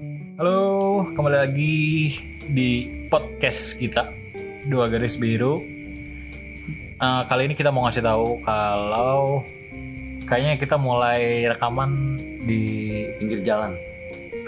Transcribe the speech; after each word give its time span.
Halo, 0.00 1.04
kembali 1.12 1.36
lagi 1.36 1.76
di 2.48 2.88
podcast 3.12 3.76
kita 3.76 4.08
dua 4.64 4.88
garis 4.88 5.20
biru. 5.20 5.60
Eh, 6.96 7.22
kali 7.28 7.44
ini 7.44 7.52
kita 7.52 7.68
mau 7.68 7.84
ngasih 7.84 8.00
tahu 8.00 8.40
kalau 8.40 9.44
kayaknya 10.24 10.56
kita 10.56 10.80
mulai 10.80 11.44
rekaman 11.52 12.16
di 12.48 12.62
pinggir 13.20 13.44
jalan. 13.44 13.76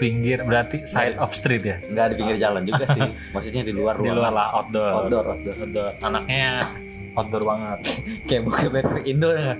pinggir 0.01 0.41
berarti 0.41 0.89
side 0.89 1.21
of 1.21 1.37
street 1.37 1.61
ya? 1.61 1.77
Nggak 1.85 2.05
di 2.09 2.15
pinggir 2.17 2.37
jalan 2.41 2.65
juga 2.65 2.89
sih. 2.89 3.05
Maksudnya 3.37 3.61
di 3.61 3.73
luar 3.77 4.01
di 4.01 4.09
luar 4.09 4.33
lah 4.33 4.57
outdoor. 4.57 5.05
Outdoor 5.05 5.25
outdoor. 5.37 5.55
Outdoor. 5.69 5.91
anaknya 6.01 6.65
outdoor 7.13 7.43
banget. 7.45 7.79
Kayak 8.27 8.41
buka 8.49 8.73
backpack 8.73 9.05
Indo 9.05 9.29
ya 9.37 9.53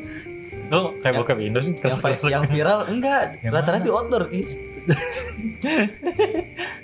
lu 0.72 0.96
kayak 1.04 1.16
buka 1.20 1.34
Indo 1.40 1.60
sih? 1.60 1.76
yang, 1.76 2.00
terus 2.00 2.24
yang 2.30 2.44
viral? 2.48 2.88
Enggak 2.88 3.36
rata-rata 3.54 3.84
di 3.84 3.92
outdoor 3.92 4.32
guys 4.32 4.56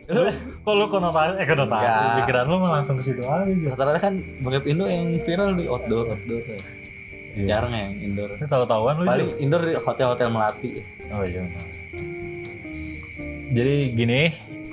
lu 0.09 0.23
kok 0.63 0.73
lu 0.73 0.85
konotasi 0.89 1.33
eh 1.37 1.45
konotasi? 1.45 1.85
Enggak. 1.85 2.15
pikiran 2.23 2.43
lu 2.47 2.55
mah 2.57 2.71
langsung 2.79 2.95
ke 2.97 3.03
situ 3.05 3.21
aja. 3.27 3.67
Rata-rata 3.75 3.99
kan 3.99 4.13
backpack 4.41 4.65
Indo 4.71 4.85
yang 4.89 5.05
viral 5.21 5.49
di 5.53 5.65
outdoor 5.69 6.05
outdoor 6.09 6.41
Iya. 7.37 7.45
jarang 7.45 7.73
yang 7.77 7.93
indoor. 8.01 8.29
Ini 8.35 8.47
tahu-tahuan 8.49 8.95
lu 8.99 9.05
paling 9.05 9.29
Ju. 9.29 9.35
indoor 9.37 9.61
di 9.61 9.73
hotel-hotel 9.77 10.27
melati. 10.33 10.69
Oh 11.13 11.21
iya. 11.21 11.45
Jadi 13.53 13.75
gini, 13.93 14.21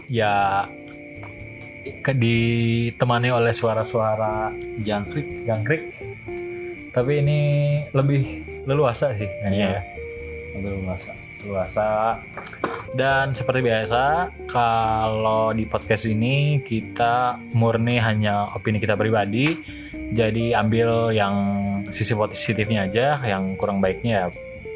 ya 0.09 0.65
ke 2.01 2.13
ditemani 2.17 3.29
oleh 3.33 3.53
suara-suara 3.53 4.49
jangkrik. 4.81 5.45
jangkrik. 5.45 5.83
Tapi 6.97 7.13
ini 7.21 7.39
lebih 7.93 8.23
leluasa 8.67 9.15
sih 9.15 9.31
kayaknya 9.31 9.79
ya. 9.79 9.83
Leluasa. 10.59 11.13
Leluasa. 11.47 11.89
Dan 12.97 13.37
seperti 13.37 13.61
biasa, 13.63 14.31
kalau 14.51 15.53
di 15.55 15.69
podcast 15.69 16.09
ini 16.09 16.59
kita 16.65 17.39
murni 17.55 18.03
hanya 18.03 18.51
opini 18.53 18.83
kita 18.83 18.99
pribadi. 18.99 19.55
Jadi 20.07 20.55
ambil 20.55 21.11
yang 21.11 21.35
sisi 21.91 22.15
positifnya 22.15 22.87
aja, 22.87 23.19
yang 23.27 23.59
kurang 23.59 23.83
baiknya 23.83 24.27
ya 24.27 24.29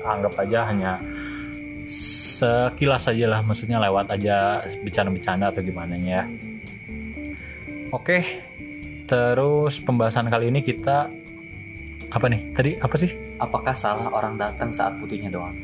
anggap 0.04 0.32
aja 0.40 0.66
hanya 0.68 0.92
sekilas 2.40 3.10
aja 3.10 3.26
lah 3.28 3.40
maksudnya 3.44 3.76
lewat 3.82 4.16
aja 4.16 4.64
bercanda-bercanda 4.80 5.52
atau 5.52 5.60
gimana 5.60 5.98
ya 6.00 6.24
oke 7.92 8.24
terus 9.04 9.82
pembahasan 9.82 10.30
kali 10.32 10.48
ini 10.48 10.64
kita 10.64 11.10
apa 12.10 12.26
nih? 12.26 12.40
Tadi 12.54 12.70
apa 12.78 12.94
sih? 12.98 13.10
Apakah 13.38 13.74
salah 13.74 14.10
orang 14.10 14.34
datang 14.34 14.70
saat 14.74 14.98
butuhnya 14.98 15.30
doang? 15.30 15.54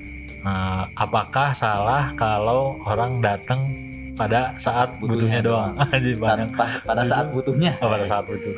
Nah, 0.47 0.87
apakah 0.95 1.51
salah 1.51 2.15
kalau 2.15 2.79
orang 2.87 3.19
datang 3.19 3.67
pada 4.15 4.55
saat 4.57 4.95
butuhnya, 5.03 5.39
Butuhnya 5.39 5.41
doang? 5.43 5.71
aja 5.77 6.11
saat, 6.15 6.19
banyak. 6.23 6.49
pa- 6.55 6.81
pada 6.87 7.03
saat 7.05 7.27
butuhnya 7.35 7.73
oh, 7.83 7.91
pada 7.91 8.07
saat 8.07 8.25
butuh 8.25 8.57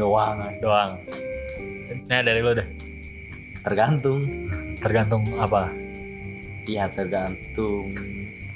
doang. 0.00 0.36
Doang. 0.58 0.90
Nah 2.08 2.20
dari 2.24 2.40
lo 2.40 2.56
deh. 2.56 2.66
Tergantung. 3.62 4.24
Tergantung 4.80 5.22
apa? 5.36 5.68
Iya 6.64 6.88
tergantung 6.90 7.92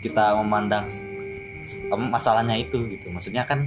kita 0.01 0.35
memandang 0.41 0.89
masalahnya 1.93 2.57
itu 2.57 2.89
gitu. 2.91 3.13
Maksudnya 3.13 3.45
kan 3.45 3.63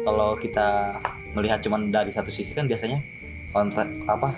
kalau 0.00 0.34
kita 0.38 0.96
melihat 1.34 1.58
cuman 1.62 1.90
dari 1.90 2.10
satu 2.10 2.30
sisi 2.30 2.54
kan 2.54 2.66
biasanya 2.66 2.98
konten 3.54 4.02
apa 4.04 4.34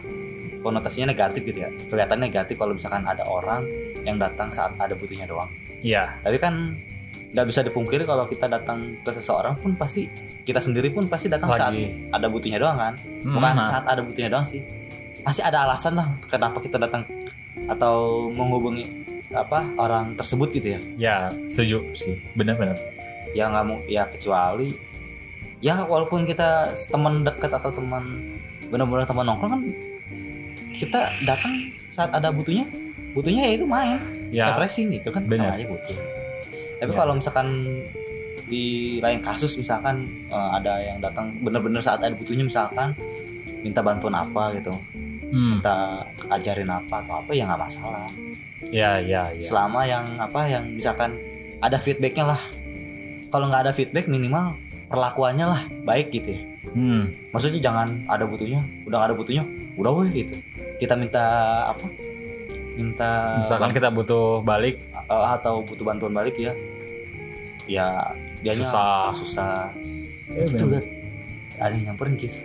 konotasinya 0.61 1.11
negatif 1.11 1.41
gitu 1.43 1.65
ya. 1.65 1.71
Kelihatan 1.89 2.19
negatif 2.21 2.55
kalau 2.55 2.77
misalkan 2.77 3.03
ada 3.03 3.25
orang 3.25 3.65
yang 4.05 4.21
datang 4.21 4.53
saat 4.53 4.77
ada 4.77 4.93
butuhnya 4.93 5.25
doang. 5.25 5.49
iya 5.81 6.13
Tapi 6.21 6.37
kan 6.37 6.75
nggak 7.33 7.47
bisa 7.49 7.61
dipungkiri 7.65 8.05
kalau 8.05 8.29
kita 8.29 8.47
datang 8.47 8.83
ke 9.01 9.11
seseorang 9.11 9.57
pun 9.59 9.73
pasti 9.75 10.07
kita 10.43 10.63
sendiri 10.63 10.91
pun 10.91 11.09
pasti 11.09 11.27
datang 11.27 11.51
saat 11.51 11.73
lagi 11.75 11.91
ada 12.13 12.27
butuhnya 12.29 12.61
doang 12.61 12.77
kan. 12.77 12.95
Bukan 13.25 13.53
Hmm, 13.57 13.67
saat 13.67 13.85
ada 13.89 14.01
butuhnya 14.05 14.31
doang 14.31 14.47
sih. 14.47 14.63
Pasti 15.25 15.43
ada 15.43 15.67
alasan 15.67 15.99
lah 15.99 16.07
kenapa 16.29 16.63
kita 16.63 16.79
datang 16.79 17.03
atau 17.67 18.29
menghubungi 18.31 18.85
apa 19.35 19.67
orang 19.77 20.15
tersebut 20.15 20.55
gitu 20.55 20.69
ya. 20.77 20.81
ya 20.97 21.17
setuju 21.51 21.83
sih 21.99 22.15
benar-benar 22.39 22.79
Ya 23.35 23.51
nggak 23.51 23.65
mau 23.67 23.77
ya 23.91 24.07
kecuali 24.07 24.71
ya 25.59 25.83
walaupun 25.83 26.25
kita 26.25 26.71
teman 26.89 27.27
dekat 27.27 27.51
atau 27.53 27.75
teman 27.75 28.07
benar-benar 28.69 29.07
teman 29.07 29.25
nongkrong 29.27 29.53
kan 29.55 29.63
kita 30.77 31.01
datang 31.25 31.53
saat 31.91 32.13
ada 32.13 32.29
butuhnya 32.29 32.69
butuhnya 33.17 33.43
ya 33.49 33.53
itu 33.57 33.65
main 33.65 33.97
ya 34.29 34.53
refreshing 34.53 34.93
gitu 34.93 35.09
kan 35.09 35.25
Benar. 35.25 35.53
sama 35.53 35.57
aja 35.57 35.67
butuh. 35.67 35.97
Tapi 36.77 36.93
Ya. 36.93 36.97
kalau 37.01 37.13
misalkan 37.17 37.47
di 38.47 38.65
lain 39.01 39.25
kasus 39.25 39.57
misalkan 39.57 40.05
eh, 40.29 40.51
ada 40.53 40.77
yang 40.79 40.99
datang 41.01 41.33
benar-benar 41.41 41.81
saat 41.81 41.99
ada 41.99 42.13
butuhnya 42.13 42.45
misalkan 42.45 42.93
minta 43.65 43.81
bantuan 43.81 44.15
apa 44.15 44.55
gitu 44.55 44.71
hmm, 45.33 45.59
minta 45.59 46.05
ajarin 46.31 46.69
apa 46.69 47.03
atau 47.03 47.19
apa 47.19 47.31
ya 47.33 47.43
nggak 47.49 47.59
masalah 47.59 48.07
ya 48.71 49.01
ya 49.01 49.33
ya 49.33 49.43
selama 49.43 49.83
yang 49.83 50.05
apa 50.21 50.41
yang 50.47 50.63
misalkan 50.71 51.11
ada 51.59 51.81
feedbacknya 51.81 52.37
lah 52.37 52.41
kalau 53.33 53.51
nggak 53.51 53.67
ada 53.67 53.73
feedback 53.75 54.07
minimal 54.07 54.55
perlakuannya 54.87 55.47
lah 55.47 55.63
baik 55.83 56.15
gitu 56.15 56.35
ya. 56.35 56.41
Hmm, 56.75 57.11
maksudnya 57.31 57.61
jangan 57.63 57.89
ada 58.11 58.25
butuhnya 58.27 58.61
udah 58.87 58.97
nggak 58.99 59.09
ada 59.11 59.17
butuhnya 59.17 59.45
udah 59.79 59.91
weh 60.03 60.11
gitu. 60.15 60.35
Kita 60.79 60.95
minta 60.95 61.25
apa? 61.73 61.87
Minta 62.77 63.11
misalkan 63.43 63.71
kita 63.73 63.89
butuh 63.91 64.43
balik. 64.43 64.79
Eh, 65.07 65.29
atau 65.39 65.63
butuh 65.63 65.85
bantuan 65.87 66.15
balik 66.15 66.35
ya. 66.39 66.53
Ya 67.67 68.15
dianya 68.43 68.67
Susah. 68.67 69.11
susah. 69.15 69.57
Eh, 70.35 70.47
itu 70.47 70.67
kan. 70.67 70.83
Ada 71.57 71.73
yang 71.75 71.85
nyamperin 71.93 72.15
kis. 72.19 72.43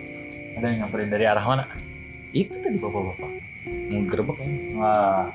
Ada 0.58 0.66
yang 0.72 0.78
nyamperin 0.86 1.08
dari 1.10 1.24
arah 1.26 1.44
mana? 1.44 1.64
Itu 2.32 2.58
tadi 2.58 2.78
bapak-bapak. 2.80 3.30
Mau 3.92 4.02
gerbek 4.08 4.36
ya 4.42 4.48
wah. 4.80 5.26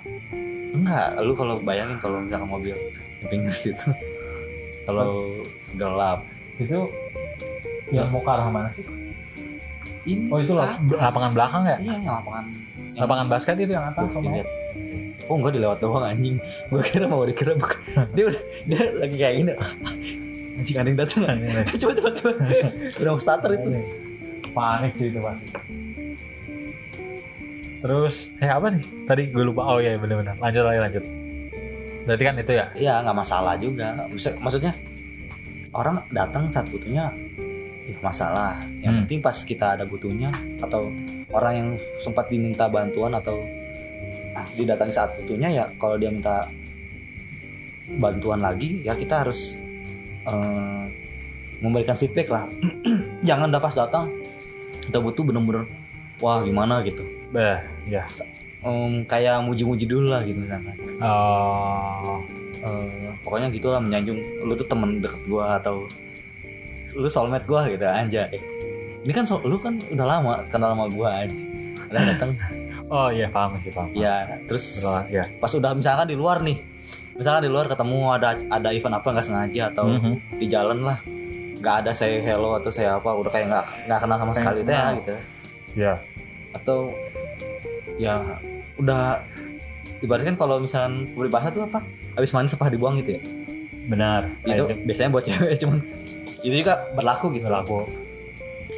Enggak 0.75 1.07
lu 1.23 1.33
kalau 1.37 1.55
bayangin 1.63 1.95
kalau 2.03 2.19
misalkan 2.19 2.49
mobil 2.49 2.75
di 3.23 3.25
pinggir 3.31 3.55
situ. 3.55 3.87
Kalau 4.87 5.27
gelap 5.75 6.23
itu 6.57 6.79
yang 7.89 8.07
mau 8.09 8.19
ke 8.19 8.29
arah 8.29 8.47
mana 8.47 8.69
sih? 8.71 8.85
Ini 10.07 10.27
oh 10.27 10.39
itu 10.39 10.53
lah 10.53 10.73
atas. 10.73 10.99
lapangan 11.03 11.31
belakang 11.31 11.63
ya? 11.63 11.77
Iya 11.77 11.95
yang 11.97 12.15
lapangan 12.15 12.43
yang- 12.47 12.97
lapangan 12.97 13.25
basket 13.27 13.55
itu 13.57 13.71
yang 13.71 13.85
atas 13.85 14.05
sama 14.07 14.23
dilihat. 14.23 14.47
oh 15.27 15.35
enggak 15.35 15.53
dilewat 15.53 15.77
doang 15.77 16.03
anjing. 16.03 16.35
Gue 16.67 16.81
kira 16.81 17.05
mau 17.05 17.21
digerebek 17.21 17.71
dia 18.11 18.23
udah 18.25 18.41
dia 18.63 18.81
lagi 18.95 19.15
kayak 19.15 19.35
gini. 19.37 19.51
Anjing 20.57 20.75
ada 20.75 20.87
yang 20.87 20.97
datang 20.97 21.21
coba 21.83 21.91
coba 21.93 22.09
coba. 22.13 22.31
Udah 22.97 23.11
mau 23.11 23.19
starter 23.19 23.51
itu. 23.53 23.67
Panik 24.49 24.93
sih 24.95 25.07
itu 25.07 25.19
pasti. 25.19 25.47
Terus 27.77 28.15
eh 28.39 28.49
apa 28.49 28.67
nih? 28.71 28.83
Tadi 29.05 29.23
gue 29.29 29.43
lupa. 29.43 29.61
Oh 29.67 29.77
iya 29.77 29.93
benar-benar 29.95 30.33
lanjut 30.37 30.63
lagi 30.63 30.79
lanjut. 30.81 31.03
Berarti 32.03 32.23
kan 32.23 32.35
itu 32.37 32.51
ya? 32.53 32.65
Ya 32.73 32.93
nggak 33.03 33.17
masalah 33.17 33.53
juga. 33.55 33.93
Maksud- 34.07 34.39
maksudnya 34.39 34.71
orang 35.77 36.01
datang 36.09 36.49
saat 36.49 36.65
butuhnya 36.67 37.13
ya 37.85 37.97
masalah. 38.01 38.57
Yang 38.81 38.91
Hmm. 38.91 39.01
penting 39.05 39.19
pas 39.21 39.37
kita 39.39 39.77
ada 39.77 39.85
butuhnya 39.85 40.29
atau 40.59 40.89
orang 41.29 41.53
yang 41.55 41.69
sempat 42.01 42.27
diminta 42.27 42.65
bantuan 42.67 43.13
atau 43.13 43.37
ah, 44.33 44.47
didatangi 44.53 44.91
saat 44.91 45.13
butuhnya 45.15 45.49
ya 45.51 45.65
kalau 45.77 45.95
dia 45.95 46.09
minta 46.09 46.49
bantuan 47.97 48.39
lagi 48.39 48.83
ya 48.83 48.93
kita 48.93 49.23
harus 49.23 49.55
eh, 50.25 50.83
memberikan 51.59 51.95
feedback 51.95 52.27
lah. 52.27 52.45
Jangan 53.27 53.47
udah 53.47 53.61
pas 53.61 53.73
datang 53.73 54.05
kita 54.81 54.97
butuh 54.97 55.23
bener-bener 55.23 55.63
wah 56.17 56.41
gimana? 56.41 56.81
gitu. 56.81 57.01
Bah 57.29 57.59
ya. 57.85 58.03
Em, 58.59 59.05
kayak 59.05 59.45
muji-muji 59.45 59.85
dulu 59.85 60.09
lah 60.09 60.25
gitu 60.25 60.37
misalkan. 60.37 60.73
Oh 60.99 62.19
Eh, 62.59 62.89
pokoknya 63.21 63.47
gitulah 63.49 63.77
menyanjung 63.77 64.17
lu 64.41 64.53
tuh 64.53 64.65
temen 64.65 64.97
deket 64.97 65.21
gua 65.25 65.57
atau 65.57 65.85
lu 66.93 67.05
soulmate 67.05 67.45
gua 67.45 67.65
gitu 67.65 67.83
aja 67.83 68.25
ini 68.99 69.11
kan 69.11 69.23
so- 69.23 69.41
lu 69.41 69.55
kan 69.55 69.77
udah 69.85 70.05
lama 70.07 70.41
kenal 70.47 70.73
sama 70.73 70.85
gua 70.87 71.21
aja 71.21 71.37
ada 71.87 71.99
datang 72.07 72.31
oh 72.89 73.07
iya 73.07 73.27
paham 73.27 73.53
sih 73.55 73.69
paham 73.69 73.93
ya 73.93 74.25
terus 74.45 74.81
Betul, 74.81 75.01
ya 75.11 75.23
pas 75.37 75.51
udah 75.51 75.71
misalkan 75.71 76.07
di 76.07 76.15
luar 76.15 76.41
nih 76.41 76.57
misalkan 77.13 77.43
di 77.43 77.51
luar 77.51 77.65
ketemu 77.65 77.97
ada 78.11 78.29
ada 78.47 78.69
event 78.71 78.95
apa 78.95 79.07
nggak 79.07 79.25
sengaja 79.25 79.63
atau 79.69 79.85
Mhm. 79.87 80.13
di 80.35 80.45
jalan 80.47 80.79
lah 80.81 80.97
nggak 81.57 81.75
ada 81.79 81.91
saya 81.91 82.17
hello 82.19 82.55
atau 82.55 82.69
saya 82.69 82.97
apa 82.97 83.09
udah 83.11 83.29
kayak 83.29 83.47
nggak 83.47 83.65
nggak 83.85 83.99
kenal 83.99 84.17
sama 84.17 84.33
sekali 84.33 84.59
teh 84.61 84.77
gitu. 84.97 85.15
Ya 85.75 85.93
atau 86.53 86.89
ya 87.95 88.21
udah 88.75 89.21
ibaratkan 89.99 90.33
kalau 90.33 90.57
misalkan 90.57 91.09
peribahasa 91.11 91.49
tuh 91.49 91.65
apa 91.65 91.81
habis 92.17 92.33
mandi 92.33 92.49
sepah 92.49 92.67
dibuang 92.67 92.97
gitu 92.99 93.15
ya? 93.15 93.21
Benar. 93.87 94.21
Itu 94.43 94.63
biasanya 94.83 95.09
buat 95.13 95.23
cewek 95.23 95.55
cuman 95.61 95.79
itu 96.41 96.55
juga 96.65 96.73
berlaku 96.97 97.31
gitu. 97.37 97.45
Berlaku. 97.45 97.85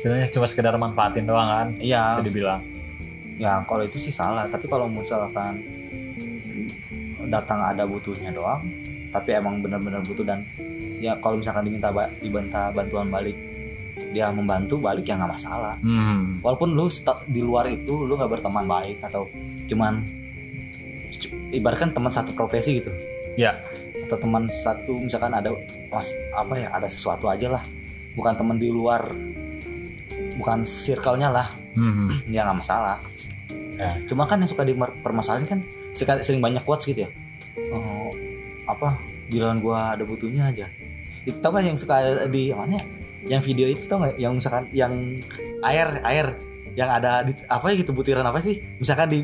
Sebenarnya 0.03 0.27
cuma 0.31 0.45
sekedar 0.47 0.75
manfaatin 0.75 1.25
doang 1.25 1.47
kan 1.47 1.67
iya. 1.79 2.19
bisa 2.19 2.27
dibilang. 2.27 2.61
Ya 3.39 3.63
kalau 3.63 3.87
itu 3.87 3.97
sih 3.97 4.11
salah. 4.11 4.45
Tapi 4.51 4.67
kalau 4.67 4.91
misalkan 4.91 5.59
datang 7.29 7.59
ada 7.61 7.85
butuhnya 7.85 8.33
doang 8.33 8.59
tapi 9.09 9.33
emang 9.33 9.61
benar-benar 9.61 10.01
butuh 10.05 10.25
dan 10.25 10.41
ya 11.01 11.17
kalau 11.17 11.41
misalkan 11.41 11.65
diminta 11.65 11.89
ba- 11.89 12.09
diminta 12.21 12.69
bantuan 12.73 13.09
balik 13.09 13.37
dia 14.09 14.33
membantu 14.33 14.81
balik 14.81 15.05
ya 15.05 15.17
nggak 15.17 15.33
masalah. 15.37 15.77
Hmm. 15.85 16.41
walaupun 16.41 16.73
lu 16.73 16.89
di 17.29 17.41
luar 17.45 17.69
itu 17.69 18.05
lu 18.05 18.17
nggak 18.17 18.31
berteman 18.39 18.65
baik 18.65 18.97
atau 19.05 19.25
cuman 19.69 20.01
cu- 21.21 21.33
ibaratkan 21.53 21.93
teman 21.93 22.09
satu 22.09 22.33
profesi 22.33 22.81
gitu 22.81 22.89
Ya. 23.39 23.55
atau 24.09 24.17
teman 24.19 24.49
satu 24.49 24.99
misalkan 24.99 25.31
ada 25.31 25.53
mas 25.93 26.11
apa 26.33 26.53
ya 26.59 26.67
ada 26.75 26.87
sesuatu 26.91 27.31
aja 27.31 27.47
lah. 27.47 27.63
Bukan 28.17 28.35
teman 28.35 28.57
di 28.59 28.67
luar 28.67 29.05
bukan 30.35 30.67
circle-nya 30.67 31.29
lah. 31.31 31.47
Hmm. 31.79 32.19
ya 32.33 32.43
nggak 32.43 32.59
masalah. 32.59 32.99
Ya. 33.79 33.95
cuma 34.11 34.27
kan 34.27 34.43
yang 34.43 34.51
suka 34.51 34.67
dipermasalahin 34.67 35.47
kan 35.47 35.59
sekali 35.95 36.19
sering 36.19 36.43
banyak 36.43 36.59
quotes 36.67 36.83
gitu 36.83 37.07
ya. 37.07 37.09
Oh, 37.71 38.11
apa 38.67 38.99
giliran 39.31 39.63
gua 39.63 39.95
ada 39.95 40.03
butuhnya 40.03 40.51
aja. 40.51 40.67
Itu 41.23 41.39
tau 41.39 41.55
kan 41.55 41.63
yang 41.63 41.79
suka 41.79 42.27
di 42.27 42.51
mana 42.51 42.81
ya? 42.81 42.83
yang 43.27 43.41
video 43.43 43.67
itu 43.67 43.87
tau 43.87 44.03
nggak? 44.03 44.19
Yang 44.19 44.33
misalkan 44.43 44.63
yang 44.75 44.93
air 45.63 45.87
air. 46.03 46.27
Yang 46.75 46.89
ada 46.91 47.11
di 47.23 47.31
apa 47.47 47.65
ya 47.71 47.75
gitu 47.79 47.91
butiran 47.95 48.23
apa 48.27 48.39
sih? 48.43 48.59
Misalkan 48.79 49.07
di 49.11 49.19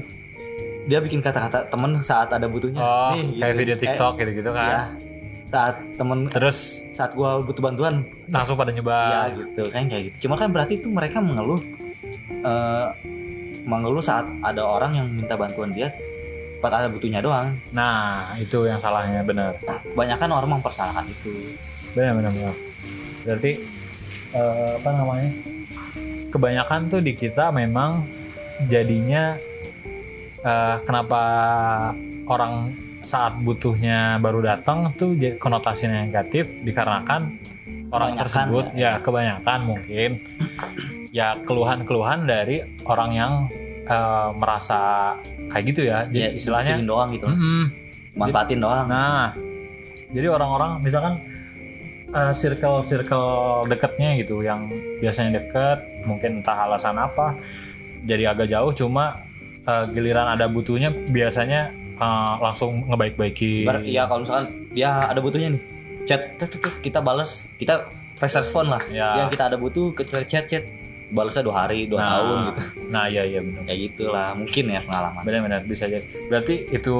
dia 0.86 1.00
bikin 1.00 1.20
kata-kata 1.20 1.66
temen 1.66 1.98
saat 2.02 2.30
ada 2.30 2.46
butuhnya 2.46 2.78
Oh, 2.78 3.12
Nih, 3.12 3.36
kayak 3.36 3.52
gitu. 3.52 3.60
video 3.60 3.76
Eh, 3.76 3.82
TikTok 3.82 4.14
gitu-gitu 4.16 4.50
ya, 4.50 4.56
kan. 4.56 4.70
saat 5.48 5.76
temen 5.96 6.20
Terus 6.28 6.58
saat 6.94 7.12
gua 7.12 7.40
butuh 7.40 7.62
bantuan 7.62 7.96
langsung 8.28 8.54
pada 8.54 8.70
ya 8.70 8.76
nyebar. 8.76 9.28
gitu 9.36 9.64
kan 9.68 9.84
kayak 9.86 10.04
gitu 10.08 10.16
cuma 10.24 10.36
kan 10.36 10.50
berarti 10.50 10.78
itu 10.78 10.88
mereka 10.88 11.18
mengeluh 11.20 11.62
eh, 12.42 12.88
mengeluh 13.64 14.00
saat 14.00 14.24
ada 14.42 14.62
orang 14.62 14.94
yang 14.96 15.08
minta 15.08 15.34
bantuan 15.34 15.70
dia 15.70 15.90
pas 16.58 16.72
ada 16.72 16.86
butuhnya 16.86 17.20
doang 17.20 17.50
Nah, 17.72 18.34
itu 18.36 18.64
yang 18.64 18.78
salahnya 18.78 19.22
benar. 19.22 19.54
banyak 19.92 20.16
kan 20.16 20.30
orang 20.30 20.50
mempersalahkan 20.52 21.06
itu 21.06 21.34
Benar 21.92 22.14
benar 22.14 22.32
benar. 22.32 22.56
Berarti 23.24 23.52
eh, 24.32 24.72
apa 24.76 24.90
namanya? 24.92 25.30
Kebanyakan 26.28 26.80
tuh 26.90 27.00
di 27.00 27.14
kita 27.14 27.50
memang 27.50 28.04
jadinya 28.66 29.34
eh, 30.46 30.78
kenapa 30.86 31.22
orang 32.30 32.72
saat 33.06 33.38
butuhnya 33.42 34.18
baru 34.18 34.42
datang 34.42 34.94
tuh 34.98 35.14
jadi 35.14 35.38
konotasinya 35.38 36.06
negatif 36.06 36.50
dikarenakan 36.66 37.38
orang 37.94 38.18
Kebanyakan 38.18 38.22
tersebut 38.22 38.66
ya. 38.74 38.98
ya 38.98 39.02
kebanyakan 39.02 39.60
mungkin 39.66 40.12
ya 41.14 41.28
keluhan-keluhan 41.46 42.26
dari 42.30 42.62
orang 42.86 43.10
yang 43.14 43.32
eh, 43.90 44.30
merasa 44.38 45.14
kayak 45.50 45.66
gitu 45.74 45.82
ya. 45.90 46.06
Jadi 46.10 46.22
ya 46.22 46.30
istilahnya 46.34 46.82
doang 46.82 47.14
gitu 47.14 47.30
mm-mm. 47.30 47.70
manfaatin 48.18 48.62
doang 48.62 48.90
Nah, 48.90 49.34
jadi 50.16 50.32
orang-orang 50.32 50.80
misalkan 50.80 51.20
uh, 52.16 52.32
circle-circle 52.32 53.68
deketnya 53.68 54.16
gitu, 54.22 54.40
yang 54.40 54.72
biasanya 55.04 55.44
deket, 55.44 55.84
mungkin 56.08 56.40
entah 56.40 56.70
alasan 56.72 56.96
apa, 56.96 57.36
jadi 58.08 58.32
agak 58.32 58.48
jauh, 58.48 58.72
cuma 58.72 59.18
uh, 59.66 59.86
giliran 59.88 60.28
ada 60.30 60.46
butuhnya 60.46 60.90
biasanya 60.90 61.70
uh, 61.96 62.40
langsung 62.40 62.86
ngebaik-baikin. 62.86 63.66
Bar- 63.66 63.84
iya 63.84 64.06
kalau 64.06 64.22
misalkan 64.22 64.46
dia 64.72 64.90
ada 65.04 65.20
butuhnya 65.20 65.50
nih 65.52 65.62
chat 66.06 66.22
kita 66.80 67.00
balas 67.00 67.44
kita 67.56 67.82
fast 68.16 68.38
respon 68.40 68.70
lah 68.70 68.82
Ya. 68.88 69.18
yang 69.18 69.28
kita 69.28 69.50
ada 69.50 69.58
butuh 69.58 69.92
ke 69.92 70.06
chat 70.06 70.46
chat 70.46 70.64
balasnya 71.08 71.42
dua 71.42 71.56
hari 71.60 71.86
dua 71.86 72.00
Nah. 72.00 72.10
tahun 72.12 72.38
gitu 72.46 72.62
Nah, 72.88 73.06
iya 73.06 73.24
iya 73.24 73.40
benar. 73.40 73.62
kayak 73.64 73.80
gitulah 73.84 74.30
mungkin 74.34 74.64
ya 74.68 74.80
pengalaman 74.82 75.22
Benar-benar 75.22 75.62
bisa 75.64 75.86
jadi. 75.86 76.02
Berarti 76.26 76.56
itu 76.70 76.96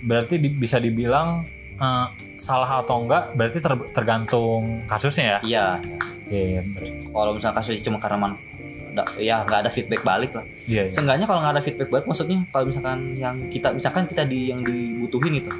berarti 0.00 0.34
di- 0.36 0.54
bisa 0.56 0.78
dibilang 0.78 1.42
uh, 1.76 2.06
salah 2.38 2.78
atau 2.78 3.02
enggak 3.02 3.34
berarti 3.34 3.58
ter- 3.58 3.88
tergantung 3.92 4.82
kasusnya 4.86 5.24
ya. 5.26 5.38
iya 5.42 5.66
Iya, 6.28 6.44
iya, 6.46 6.60
benar. 6.62 6.82
kalau 7.08 7.30
misalkan 7.32 7.56
kasusnya 7.58 7.82
cuma 7.82 7.98
karena 7.98 8.18
man 8.20 8.32
ya 9.16 9.42
nggak 9.42 9.60
ada 9.62 9.70
feedback 9.70 10.02
balik 10.02 10.32
lah 10.32 10.44
Iya, 10.64 10.82
iya. 10.84 10.92
Seenggaknya 10.92 11.24
kalau 11.24 11.40
nggak 11.40 11.54
ada 11.54 11.62
feedback 11.62 11.88
balik 11.88 12.06
maksudnya 12.06 12.38
kalau 12.48 12.64
misalkan 12.66 12.98
yang 13.14 13.36
kita 13.48 13.68
misalkan 13.70 14.04
kita 14.04 14.22
di 14.22 14.48
yang 14.48 14.60
dibutuhin 14.60 15.38
itu 15.38 15.50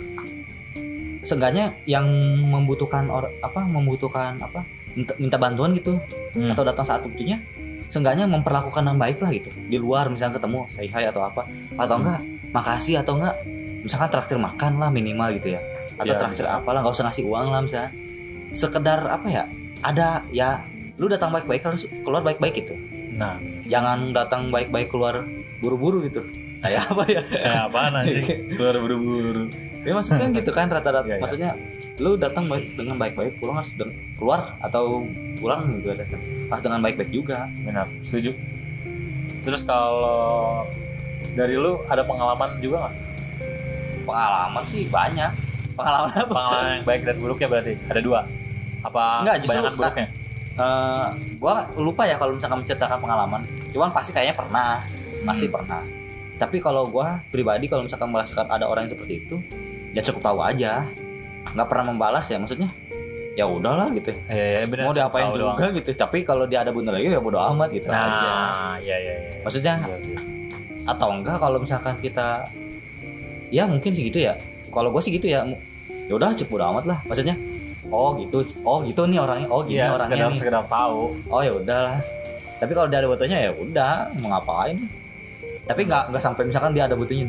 seenggaknya 1.21 1.75
yang 1.85 2.07
membutuhkan 2.43 3.09
or, 3.09 3.29
apa 3.41 3.61
membutuhkan 3.63 4.39
apa 4.39 4.65
minta, 4.95 5.13
minta 5.17 5.37
bantuan 5.37 5.73
gitu 5.75 5.99
Hmm. 6.29 6.53
atau 6.53 6.63
datang 6.63 6.85
saat 6.85 7.01
butuhnya 7.03 7.41
seenggaknya 7.89 8.25
memperlakukan 8.25 8.85
yang 8.85 8.95
baik 8.95 9.19
lah 9.19 9.33
gitu 9.33 9.49
di 9.65 9.75
luar 9.75 10.07
misalnya 10.07 10.37
ketemu 10.37 10.69
say 10.69 10.87
hi 10.87 11.05
atau 11.05 11.25
apa 11.25 11.43
atau 11.75 11.95
Hmm. 11.95 12.03
enggak 12.05 12.21
makasih 12.49 13.01
atau 13.01 13.17
enggak 13.17 13.35
misalkan 13.81 14.09
traktir 14.09 14.37
makan 14.37 14.77
lah 14.77 14.89
minimal 14.89 15.33
gitu 15.33 15.57
ya 15.57 15.61
atau 15.97 16.05
Ya, 16.07 16.17
traktir 16.17 16.45
bisa. 16.45 16.55
apalah 16.55 16.81
nggak 16.81 16.95
usah 16.95 17.05
ngasih 17.09 17.25
uang 17.25 17.47
lah 17.49 17.61
misalnya 17.61 17.91
sekedar 18.51 19.01
apa 19.03 19.27
ya 19.27 19.43
ada 19.81 20.09
ya 20.31 20.61
lu 20.95 21.07
datang 21.07 21.31
baik-baik 21.31 21.63
harus 21.65 21.83
keluar 22.03 22.21
baik-baik 22.21 22.55
gitu 22.61 22.75
Nah, 23.19 23.35
jangan 23.67 24.15
datang 24.15 24.49
baik-baik 24.49 24.89
keluar 24.89 25.27
buru-buru 25.59 26.07
gitu 26.07 26.23
kayak 26.59 26.87
apa 26.91 27.03
ya 27.05 27.23
kayak 27.25 27.63
apaan 27.67 27.93
anjing? 27.95 28.27
Keluar 28.57 28.79
buru-buru. 28.79 29.45
ya 29.79 29.93
maksudnya 29.93 30.27
gitu 30.33 30.51
kan 30.51 30.67
rata-rata 30.67 31.03
Iya, 31.03 31.15
iya. 31.15 31.23
maksudnya 31.23 31.51
lu 31.99 32.15
datang 32.15 32.47
baik 32.47 32.75
dengan 32.75 32.95
baik-baik 32.95 33.39
pulang 33.39 33.59
harus 33.59 33.71
keluar 34.15 34.55
atau 34.59 35.03
pulang 35.37 35.67
juga 35.77 35.99
datang 35.99 36.23
harus 36.47 36.63
dengan 36.63 36.81
baik-baik 36.81 37.11
juga 37.11 37.47
Benar, 37.61 37.87
setuju. 38.01 38.31
Terus 39.43 39.63
kalau 39.63 40.67
dari 41.33 41.55
lu 41.55 41.79
ada 41.87 42.03
pengalaman 42.03 42.59
juga 42.59 42.87
nggak? 42.87 42.95
pengalaman 44.03 44.65
sih 44.65 44.89
banyak 44.89 45.31
pengalaman 45.75 46.13
apa 46.17 46.27
Pengalaman 46.33 46.71
yang 46.75 46.87
baik 46.87 47.03
dan 47.05 47.17
buruk 47.19 47.39
ya 47.39 47.49
berarti 47.49 47.73
ada 47.85 48.01
dua. 48.01 48.21
Apa 48.81 49.05
Nggak, 49.23 49.37
justru 49.43 49.59
buruknya? 49.69 50.07
Eh, 50.59 51.07
gua 51.37 51.55
lupa 51.75 52.03
ya 52.03 52.15
kalau 52.15 52.35
misalkan 52.35 52.59
menceritakan 52.59 52.99
pengalaman 52.99 53.43
cuman 53.71 53.89
pasti 53.89 54.11
kayaknya 54.11 54.35
pernah 54.35 54.83
masih 55.23 55.47
Hmm. 55.47 55.55
pernah 55.55 55.83
tapi 56.35 56.59
kalau 56.59 56.83
gua 56.85 57.23
pribadi 57.29 57.67
kalau 57.67 57.83
misalkan 57.83 58.11
merasakan 58.11 58.47
ada 58.49 58.65
orang 58.65 58.85
yang 58.85 58.93
seperti 58.93 59.15
itu 59.21 59.37
ya 59.89 60.03
cukup 60.03 60.19
tahu 60.25 60.39
aja 60.41 60.83
nggak 61.49 61.63
pernah 61.65 61.85
membalas 61.87 62.27
ya 62.27 62.37
maksudnya 62.37 62.67
ya 63.33 63.47
udahlah 63.47 63.87
gitu 63.93 64.11
Iya, 64.27 64.45
iya, 64.53 64.67
benar. 64.67 64.85
mau 64.85 64.93
diapain 64.93 65.31
juga 65.31 65.67
gitu 65.71 65.91
tapi 65.95 66.19
kalau 66.21 66.43
dia 66.45 66.59
ada 66.59 66.75
bener 66.75 66.91
lagi 66.93 67.07
ya 67.07 67.19
bodo 67.19 67.39
amat 67.39 67.69
gitu 67.71 67.87
aja 67.87 68.03
Nah, 68.03 68.75
iya 68.79 68.97
iya 68.99 69.15
iya. 69.15 69.39
maksudnya 69.41 69.75
Iya 69.79 69.97
sih. 69.97 70.17
atau 70.85 71.09
enggak 71.13 71.39
kalau 71.39 71.59
misalkan 71.59 71.95
kita 71.99 72.51
ya 73.49 73.63
mungkin 73.63 73.91
sih 73.91 74.05
gitu 74.05 74.19
ya 74.21 74.35
kalau 74.69 74.91
gue 74.91 74.99
sih 74.99 75.15
gitu 75.15 75.27
ya 75.29 75.47
ya 76.05 76.13
udah 76.13 76.35
cukup 76.35 76.51
bodo 76.53 76.65
amat 76.73 76.85
lah 76.85 76.99
maksudnya 77.07 77.39
oh 77.89 78.11
gitu. 78.17 78.39
Oh 78.63 78.79
gitu 78.83 79.03
nih 79.05 79.19
orangnya. 79.19 79.49
Oh 79.49 79.61
gini 79.65 79.81
Iya, 79.81 79.95
orangnya 79.95 80.17
sekedar 80.17 80.31
nih. 80.33 80.39
sekedar 80.41 80.65
tahu. 80.67 81.01
oh 81.29 81.41
ya 81.41 81.53
udahlah. 81.53 81.99
Tapi 82.59 82.73
kalau 82.75 82.89
dia 82.91 82.99
ada 82.99 83.09
butuhnya 83.09 83.39
ya 83.39 83.51
udah. 83.55 83.95
Mau 84.19 84.29
ngapain? 84.33 84.77
Tapi 85.65 85.81
nggak 85.85 86.03
nggak 86.11 86.23
sampai 86.23 86.43
misalkan 86.49 86.73
dia 86.73 86.85
ada 86.89 86.97
butuhnya 86.97 87.29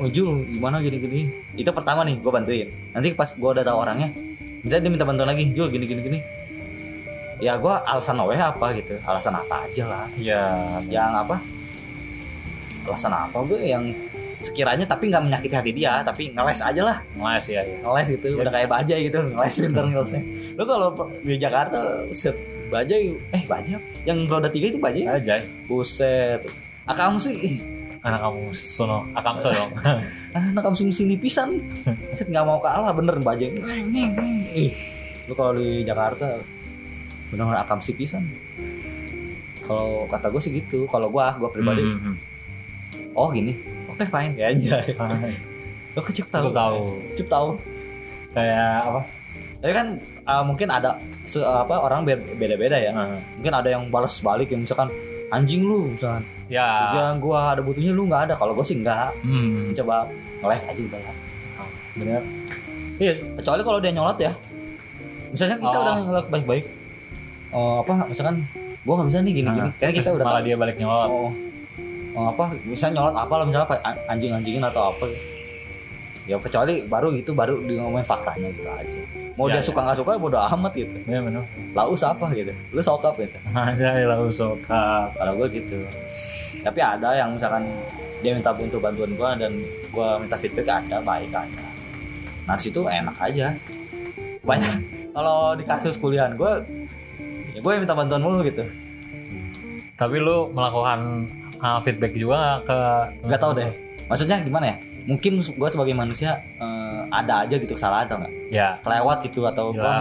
oh 0.00 0.08
Jul 0.10 0.42
gimana 0.50 0.82
gini 0.82 0.96
gini? 0.98 1.20
Itu 1.54 1.70
pertama 1.70 2.02
nih 2.02 2.18
gue 2.18 2.32
bantuin. 2.32 2.68
Nanti 2.90 3.14
pas 3.14 3.30
gue 3.30 3.50
udah 3.50 3.62
tahu 3.62 3.78
orangnya 3.78 4.10
misalnya 4.62 4.82
dia 4.88 4.92
minta 4.92 5.06
bantuan 5.06 5.28
lagi. 5.30 5.44
Jul 5.54 5.70
gini 5.70 5.84
gini 5.86 6.00
gini. 6.02 6.18
Ya 7.38 7.54
gue 7.58 7.70
alasan 7.70 8.18
awalnya 8.18 8.50
apa 8.50 8.74
gitu? 8.74 8.98
Alasan 9.02 9.34
apa 9.34 9.66
aja 9.66 9.84
lah. 9.86 10.06
Iya. 10.18 10.42
yang 10.90 11.10
apa? 11.14 11.38
Alasan 12.86 13.14
apa 13.14 13.36
gue 13.46 13.60
yang 13.62 13.94
sekiranya 14.42 14.84
tapi 14.84 15.08
nggak 15.08 15.22
menyakiti 15.22 15.54
hati 15.54 15.72
dia 15.72 16.02
tapi 16.02 16.34
ngeles 16.34 16.60
aja 16.60 16.82
lah. 16.82 16.98
Nice 17.14 17.48
ya, 17.48 17.62
ya. 17.62 17.76
ngeles 17.86 18.06
gitu 18.18 18.26
Ya, 18.34 18.42
udah 18.42 18.52
kayak 18.52 18.68
bajai 18.68 19.00
gitu 19.08 19.18
ngelesin 19.22 19.68
ntar 19.72 19.86
ngelesnya. 19.86 20.22
Lu 20.58 20.64
kalau 20.66 20.88
di 21.22 21.34
Jakarta 21.38 21.78
set 22.10 22.36
bajai 22.68 23.12
eh 23.36 23.42
bajai 23.46 23.78
yang 24.08 24.26
roda 24.26 24.50
tiga 24.50 24.74
itu 24.74 24.78
bajai? 24.82 25.04
Aja. 25.06 25.38
buset. 25.70 26.42
Akam 26.84 27.14
sih 27.16 27.62
Anak 28.02 28.18
kamu 28.18 28.50
sono, 28.50 29.06
akam 29.14 29.38
sono. 29.38 29.70
anak 30.34 30.58
kamu 30.58 30.90
sini 30.90 31.14
pisan 31.14 31.54
set 32.18 32.26
nggak 32.26 32.42
mau 32.42 32.58
kalah 32.58 32.90
bener 32.90 33.14
bajai. 33.22 33.62
Ih. 34.58 34.74
Lu 35.30 35.38
kalau 35.38 35.54
di 35.54 35.86
Jakarta 35.86 36.34
bener-bener 37.30 37.62
akam 37.62 37.78
sih 37.78 37.94
pisan. 37.94 38.26
Kalau 39.62 40.10
kata 40.10 40.34
gue 40.34 40.42
sih 40.42 40.50
gitu 40.58 40.90
kalau 40.90 41.06
gue 41.14 41.22
gue 41.22 41.50
pribadi. 41.54 41.86
Hmm, 41.86 41.98
hmm, 42.10 42.16
oh 43.16 43.28
gini 43.30 43.52
oke 43.92 44.04
fine 44.04 44.32
ya 44.34 44.46
aja 44.48 44.76
lo 45.92 46.00
kecil 46.02 46.24
tahu 46.26 46.42
Cukup 46.42 46.56
tahu. 46.56 46.76
Cukup 47.14 47.28
tahu 47.30 47.48
Kayak 48.32 48.80
apa? 48.82 49.00
tapi 49.54 49.72
kan 49.72 49.86
uh, 50.24 50.42
mungkin 50.42 50.66
ada 50.66 50.96
se- 51.22 51.44
apa 51.44 51.76
orang 51.76 52.02
be- 52.02 52.18
beda-beda 52.34 52.74
ya 52.74 52.90
Nah, 52.90 53.14
mungkin 53.32 53.52
ada 53.52 53.68
yang 53.68 53.86
balas 53.88 54.18
balik 54.18 54.48
yang 54.48 54.62
misalkan 54.62 54.88
anjing 55.28 55.62
lu 55.62 55.86
misalkan 55.90 56.24
Ya. 56.48 56.92
yang 56.92 57.16
gua 57.18 57.52
ada 57.52 57.60
butuhnya 57.60 57.88
lu 57.90 58.04
nggak 58.04 58.26
ada 58.26 58.34
kalau 58.34 58.52
gue 58.52 58.60
sih 58.62 58.76
nggak 58.76 59.08
Hmm. 59.22 59.70
coba 59.72 60.08
ngeles 60.38 60.64
aja 60.64 60.80
udah 60.82 61.00
lah 61.00 61.16
Bener. 61.94 62.20
Iya. 62.98 63.12
kecuali 63.36 63.62
kalau 63.62 63.78
dia 63.78 63.90
nyolot 63.90 64.18
ya 64.18 64.32
misalnya 65.30 65.56
kita 65.58 65.68
Oh. 65.70 65.82
udah 65.82 65.94
ngelak 66.02 66.26
baik-baik 66.28 66.64
oh 67.50 67.74
apa 67.80 67.92
misalkan 68.06 68.36
gua 68.82 68.94
nggak 68.96 69.08
bisa 69.08 69.18
nih 69.20 69.32
gini-gini 69.34 69.60
Nah, 69.62 69.72
kayak 69.78 69.92
kita 69.94 70.02
terus 70.02 70.16
udah 70.16 70.26
malah 70.26 70.36
tahu. 70.38 70.46
dia 70.46 70.56
balik 70.56 70.76
nyolot. 70.76 71.06
oh, 71.06 71.20
oh 71.22 71.30
apa? 72.14 72.44
Misalnya 72.62 73.00
nyolot 73.00 73.16
apa 73.16 73.34
lah 73.34 73.44
misalnya 73.44 73.68
anjing-anjingin 74.06 74.64
atau 74.64 74.92
apa. 74.92 75.04
Ya 76.22 76.38
kecuali 76.38 76.86
baru 76.86 77.10
gitu 77.12 77.34
baru 77.34 77.58
di 77.60 77.74
ngomongin 77.74 78.06
faktanya 78.06 78.46
gitu 78.52 78.68
aja. 78.68 78.98
Mau 79.34 79.48
Ya, 79.48 79.58
dia 79.58 79.60
ya. 79.60 79.66
suka 79.66 79.80
nggak 79.82 79.98
suka 79.98 80.10
bodo 80.14 80.38
amat 80.38 80.72
gitu. 80.76 80.94
Ya 81.08 81.18
benar. 81.18 81.42
Laus 81.74 82.02
apa 82.04 82.30
gitu? 82.30 82.52
Lu 82.70 82.78
sokap 82.78 83.16
gitu? 83.16 83.34
Aja 83.56 83.96
lah 83.98 84.18
usoka 84.20 85.08
kalau 85.10 85.32
gue 85.34 85.48
gitu. 85.56 85.82
Tapi 86.62 86.78
ada 86.78 87.16
yang 87.16 87.34
misalkan 87.34 87.64
dia 88.22 88.36
minta 88.36 88.54
untuk 88.54 88.78
bantuan 88.78 89.10
gue 89.10 89.30
dan 89.40 89.52
gue 89.90 90.08
minta 90.20 90.36
feedback 90.38 90.68
ada 90.68 91.02
baik 91.02 91.32
ada. 91.32 91.64
Nah 92.46 92.54
situ 92.54 92.86
enak 92.86 93.16
aja. 93.18 93.50
Banyak. 94.44 94.74
Kalau 95.10 95.58
di 95.58 95.64
kasus 95.66 95.98
kuliah 95.98 96.30
gue 96.30 96.52
ya 97.50 97.58
gue 97.58 97.72
minta 97.74 97.98
bantuan 97.98 98.22
mulu 98.22 98.46
gitu. 98.46 98.62
Tapi 99.98 100.16
lu 100.18 100.52
melakukan 100.52 101.26
uh, 101.62 101.78
feedback 101.80 102.12
juga 102.12 102.36
nggak 102.36 102.58
ke 102.66 102.78
nggak 103.30 103.40
tahu 103.40 103.52
deh. 103.56 103.70
maksudnya 104.10 104.36
gimana 104.42 104.66
ya? 104.68 104.76
Mungkin 105.02 105.32
gue 105.42 105.68
sebagai 105.70 105.94
manusia 105.96 106.38
eh, 106.62 107.00
ada 107.10 107.42
aja 107.42 107.58
gitu 107.58 107.74
kesalahan 107.74 108.06
atau 108.06 108.22
nggak? 108.22 108.32
Ya. 108.54 108.78
Kelewat 108.84 109.18
gitu 109.26 109.42
atau 109.46 109.74
Jelas. 109.74 109.80
gua 109.82 109.96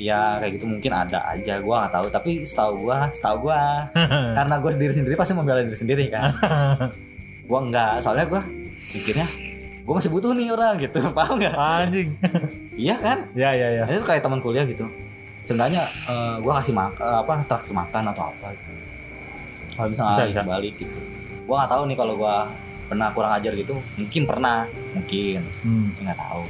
ya 0.00 0.40
kayak 0.40 0.56
gitu 0.56 0.64
mungkin 0.66 0.88
ada 0.88 1.20
aja 1.26 1.60
gue 1.60 1.74
nggak 1.74 1.92
tahu. 1.92 2.06
Tapi 2.08 2.30
setahu 2.46 2.86
gue 2.86 2.98
setahu 3.12 3.36
gue 3.50 3.60
karena 4.38 4.54
gue 4.56 4.70
sendiri 4.72 4.92
sendiri 4.94 5.14
pasti 5.18 5.32
membela 5.34 5.60
diri 5.60 5.76
sendiri 5.76 6.04
kan. 6.08 6.32
Gue 7.42 7.58
enggak 7.58 8.00
soalnya 8.00 8.24
gue 8.24 8.40
pikirnya 8.94 9.26
gue 9.82 9.94
masih 9.98 10.08
butuh 10.14 10.30
nih 10.32 10.48
orang 10.54 10.78
gitu 10.78 10.98
paham 11.18 11.36
nggak? 11.36 11.52
Anjing. 11.58 12.08
Iya 12.78 12.94
kan? 12.96 13.18
Ya 13.34 13.50
ya 13.52 13.68
ya. 13.82 13.84
Itu 13.90 14.06
kayak 14.06 14.22
teman 14.22 14.38
kuliah 14.40 14.64
gitu. 14.64 14.86
Seenggaknya 15.44 15.82
eh, 16.08 16.34
gue 16.40 16.52
kasih 16.56 16.72
makan 16.72 17.02
apa 17.02 17.32
traktir 17.44 17.74
makan 17.74 18.02
atau 18.14 18.30
apa 18.30 18.54
gitu. 18.54 18.70
Kalau 19.74 19.88
bisa 19.90 20.02
Bisa, 20.04 20.24
bisa. 20.28 20.42
balik 20.44 20.74
gitu. 20.76 20.96
Gue 21.44 21.54
nggak 21.58 21.70
tahu 21.70 21.82
nih 21.88 21.96
kalau 21.98 22.14
gue 22.16 22.36
pernah 22.88 23.08
kurang 23.12 23.32
ajar 23.36 23.52
gitu. 23.56 23.74
Mungkin 23.96 24.22
pernah 24.28 24.68
mungkin. 24.92 25.40
Hmm. 25.64 25.88
nggak 25.98 26.18
tahu. 26.18 26.44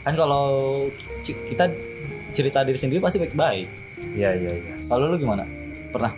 Kan 0.00 0.14
kalau 0.16 0.46
kita 1.26 1.68
cerita 2.30 2.62
diri 2.62 2.78
sendiri 2.78 3.02
pasti 3.02 3.18
baik-baik 3.18 3.66
ya 4.14 4.30
ya 4.32 4.50
ya 4.54 4.74
kalau 4.88 5.10
lu 5.10 5.16
gimana? 5.18 5.44
Pernah? 5.92 6.12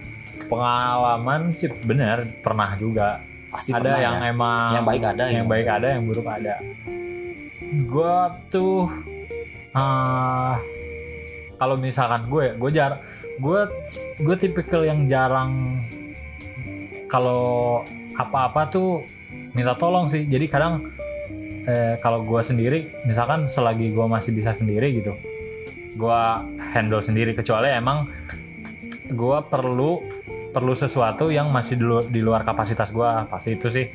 Pengalaman 0.47 1.53
sih 1.57 1.69
bener 1.85 2.29
pernah 2.45 2.77
juga. 2.77 3.19
Pasti 3.53 3.73
ada 3.73 3.81
pernah 3.85 4.01
yang 4.01 4.17
ya? 4.21 4.31
emang 4.33 4.71
Yang 4.77 4.85
baik 4.87 5.03
ada, 5.05 5.25
yang 5.29 5.45
gitu. 5.45 5.53
baik 5.53 5.69
ada 5.69 5.87
yang 5.93 6.03
buruk 6.09 6.29
ada. 6.29 6.55
Gue 7.89 8.17
tuh 8.53 8.89
ah, 9.73 10.57
kalau 11.57 11.77
misalkan 11.81 12.29
gue 12.29 12.53
gue 12.57 12.71
jar 12.73 13.01
gue 13.41 13.61
gue 14.21 14.37
tipikal 14.37 14.85
yang 14.85 15.09
jarang 15.09 15.81
kalau 17.13 17.85
apa-apa 18.17 18.73
tuh 18.73 19.05
minta 19.53 19.77
tolong 19.77 20.09
sih. 20.09 20.25
Jadi 20.25 20.49
kadang 20.49 20.81
eh, 21.69 22.01
kalau 22.01 22.25
gue 22.25 22.41
sendiri 22.41 23.05
misalkan 23.05 23.45
selagi 23.45 23.93
gue 23.93 24.07
masih 24.09 24.33
bisa 24.33 24.57
sendiri 24.57 24.89
gitu 24.97 25.13
gue 25.97 26.21
handle 26.73 27.05
sendiri. 27.05 27.37
Kecuali 27.37 27.69
emang 27.69 28.09
gue 29.13 29.39
perlu 29.49 30.01
perlu 30.53 30.75
sesuatu 30.77 31.33
yang 31.33 31.49
masih 31.49 31.81
di 31.81 31.85
luar, 31.85 32.05
di 32.09 32.21
luar 32.21 32.43
kapasitas 32.45 32.93
gue 32.93 33.11
pasti 33.29 33.57
itu 33.57 33.69
sih. 33.69 33.87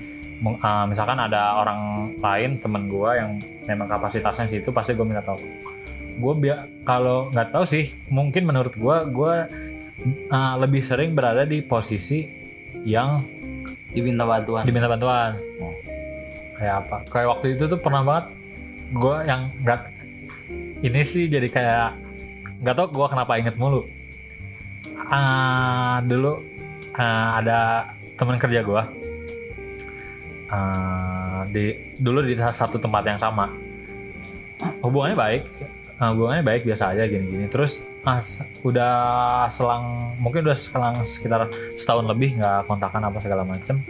Ah, 0.62 0.86
misalkan 0.86 1.18
ada 1.18 1.58
orang 1.58 2.14
lain 2.22 2.62
temen 2.62 2.86
gue 2.86 3.10
yang 3.18 3.42
memang 3.66 3.90
kapasitasnya 3.90 4.46
situ 4.46 4.70
pasti 4.70 4.94
gue 4.94 5.06
minta 5.06 5.26
tolong. 5.26 5.42
Gue 6.18 6.34
biar 6.38 6.86
kalau 6.86 7.30
nggak 7.34 7.54
tahu 7.54 7.66
sih 7.66 7.90
mungkin 8.14 8.46
menurut 8.46 8.74
gue 8.78 8.98
gue 9.10 9.34
ah, 10.30 10.54
lebih 10.62 10.82
sering 10.86 11.18
berada 11.18 11.46
di 11.46 11.66
posisi 11.66 12.47
yang 12.84 13.22
diminta 13.92 14.24
bantuan. 14.24 14.64
Diminta 14.64 14.88
bantuan. 14.90 15.36
Oh. 15.60 15.74
kayak 16.58 16.76
apa? 16.86 16.98
Kayak 17.14 17.28
waktu 17.38 17.46
itu 17.54 17.64
tuh 17.70 17.78
pernah 17.78 18.02
banget 18.02 18.26
gue 18.88 19.16
yang 19.28 19.42
nggak 19.62 19.82
ini 20.82 21.02
sih 21.04 21.28
jadi 21.28 21.48
kayak 21.52 21.90
nggak 22.64 22.76
tau 22.76 22.88
gue 22.90 23.08
kenapa 23.10 23.38
inget 23.38 23.56
mulu. 23.60 23.86
Ah, 25.08 26.02
dulu 26.04 26.42
ah, 26.98 27.40
ada 27.40 27.88
teman 28.18 28.42
kerja 28.42 28.66
gue 28.66 28.84
Ah, 30.48 31.44
di 31.52 31.76
dulu 32.00 32.24
di 32.24 32.40
satu 32.40 32.80
tempat 32.80 33.04
yang 33.04 33.20
sama. 33.20 33.52
Hubungannya 34.82 35.18
baik 35.20 35.44
Ah, 35.98 36.14
hubungannya 36.14 36.46
baik 36.46 36.62
biasa 36.62 36.94
aja 36.94 37.10
gini-gini. 37.10 37.50
Terus 37.50 37.82
ah, 38.06 38.22
udah 38.62 38.94
selang 39.50 40.14
mungkin 40.22 40.46
udah 40.46 40.54
selang 40.54 41.02
sekitar 41.02 41.50
setahun 41.74 42.06
lebih 42.06 42.38
nggak 42.38 42.70
kontakan 42.70 43.02
apa 43.10 43.18
segala 43.18 43.42
macem. 43.42 43.82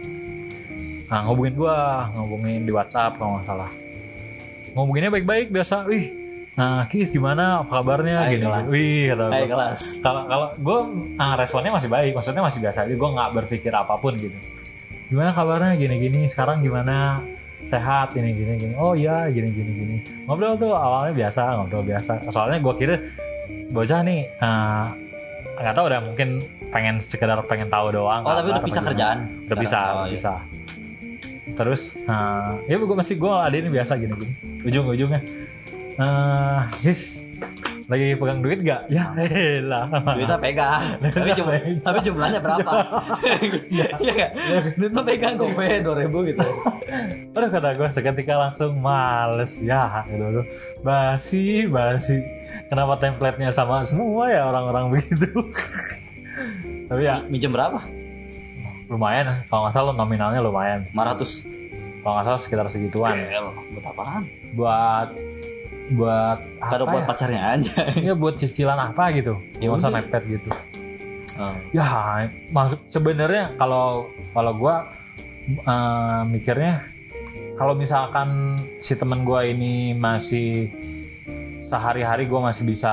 Nah, 1.08 1.24
ngubungin 1.28 1.54
gua 1.56 2.08
ngubungin 2.16 2.64
di 2.64 2.72
WhatsApp 2.72 3.20
kalau 3.20 3.36
nggak 3.36 3.46
salah. 3.48 3.70
Ngubunginnya 4.72 5.12
baik-baik 5.12 5.48
biasa 5.52 5.84
wih 5.88 6.16
nah 6.58 6.90
Kis 6.90 7.14
gimana? 7.14 7.62
Apa 7.62 7.70
kabarnya? 7.78 8.18
Hai, 8.18 8.34
gini, 8.34 8.50
kelas. 8.50 8.66
wih 8.66 9.14
kata 9.14 9.24
Hai 9.30 9.46
gua. 9.46 9.52
kelas. 9.54 9.80
Kalau 10.02 10.22
kalau 10.26 10.46
gue 10.58 10.78
responnya 11.38 11.70
masih 11.70 11.86
baik 11.86 12.12
maksudnya 12.18 12.42
masih 12.42 12.58
biasa 12.66 12.78
aja. 12.82 12.94
Gue 12.98 13.10
nggak 13.14 13.30
berpikir 13.30 13.70
apa 13.70 13.94
pun 13.94 14.18
gitu. 14.18 14.34
Gimana 15.06 15.30
kabarnya? 15.30 15.78
Gini 15.78 16.02
gini 16.02 16.20
sekarang 16.26 16.58
gimana 16.58 17.22
sehat 17.66 18.14
ini 18.14 18.30
gini 18.36 18.54
gini. 18.60 18.74
Oh 18.78 18.94
iya 18.94 19.26
gini 19.32 19.50
gini 19.50 19.70
gini. 19.74 19.96
Ngobrol 20.28 20.54
tuh 20.60 20.72
awalnya 20.76 21.16
biasa 21.16 21.58
ngobrol 21.58 21.82
biasa. 21.82 22.28
Soalnya 22.30 22.62
gue 22.62 22.74
kira 22.78 22.96
bocah 23.72 24.00
nih 24.04 24.20
eh, 24.28 24.86
nggak 25.58 25.74
tahu 25.74 25.84
udah 25.90 26.00
mungkin 26.06 26.28
pengen 26.70 27.02
sekedar 27.02 27.40
pengen 27.48 27.66
tahu 27.66 27.90
doang. 27.90 28.22
Oh 28.22 28.34
tapi 28.36 28.54
udah 28.54 28.64
bisa 28.64 28.80
kerjaan? 28.84 29.18
Udah 29.50 29.58
bisa 29.58 29.78
Oh, 29.78 29.92
udah 30.04 30.08
iya. 30.08 30.14
bisa 30.14 30.32
terus 31.58 31.98
eh, 31.98 32.50
ya 32.70 32.78
gue 32.78 32.96
masih 32.96 33.18
gue 33.18 33.34
ini 33.56 33.70
biasa 33.72 33.98
gini 33.98 34.14
gini. 34.14 34.32
Ujung 34.62 34.86
ujungnya 34.86 35.20
eh 35.98 36.60
Gis 36.86 37.18
lagi 37.88 38.12
pegang 38.14 38.44
duit 38.44 38.60
gak 38.60 38.84
ya 38.86 39.16
lah. 39.64 39.88
Duitnya 40.12 40.36
pegang. 40.36 40.80
Tapi, 41.00 41.30
jum- 41.32 41.48
tapi 41.80 41.98
jumlahnya 42.04 42.36
berapa? 42.38 42.70
Iya. 43.72 43.86
Nggak? 44.04 44.30
Duit 44.76 44.92
mah 44.92 45.04
pegang 45.04 45.34
gope 45.34 45.64
dua 45.80 45.96
ribu 45.96 46.20
gitu. 46.22 46.44
Aduh 47.32 47.48
kata 47.48 47.72
gue 47.74 47.88
seketika 47.88 48.36
langsung 48.36 48.76
males. 48.76 49.56
Ya 49.58 50.04
gitu 50.04 50.20
tuh. 50.20 50.44
Basi, 50.84 51.64
basi. 51.64 52.20
Kenapa 52.68 53.00
template-nya 53.00 53.48
sama 53.48 53.80
semua 53.82 54.28
ya 54.28 54.44
orang-orang 54.44 54.88
begitu? 54.92 55.40
Tapi 56.86 57.02
ya. 57.02 57.24
Minjem 57.24 57.48
berapa? 57.48 57.80
Lumayan 58.88 59.48
kalau 59.48 59.64
nggak 59.64 59.74
salah 59.74 59.92
nominalnya 59.92 60.44
lumayan. 60.44 60.84
500 60.92 62.04
Kalau 62.04 62.12
nggak 62.14 62.26
salah 62.26 62.40
sekitar 62.40 62.66
segituan. 62.68 63.16
Gel, 63.16 63.48
buat 63.72 63.84
apaan? 63.86 64.22
Buat 64.52 65.08
buat 65.90 66.38
kado 66.60 66.84
apa 66.84 66.90
buat 66.90 67.02
ya? 67.02 67.08
pacarnya 67.08 67.42
aja 67.50 67.74
Iya 67.96 68.12
buat 68.12 68.34
cicilan 68.34 68.76
apa 68.78 69.08
gitu. 69.10 69.34
Ya 69.56 69.64
Ya 69.64 69.68
masa 69.70 69.88
udah. 69.88 69.96
mepet 69.96 70.22
gitu. 70.26 70.50
Oh. 71.34 71.54
Ya 71.70 71.86
masuk 72.48 72.82
sebenarnya 72.86 73.54
kalau 73.54 74.04
kalau 74.30 74.52
gua 74.54 74.84
eh, 75.48 76.20
mikirnya 76.26 76.82
kalau 77.54 77.72
misalkan 77.72 78.28
si 78.78 78.92
temen 78.92 79.22
gua 79.22 79.42
ini 79.42 79.92
masih 79.92 80.68
sehari-hari 81.64 82.24
gua 82.24 82.40
masih 82.44 82.64
bisa 82.64 82.92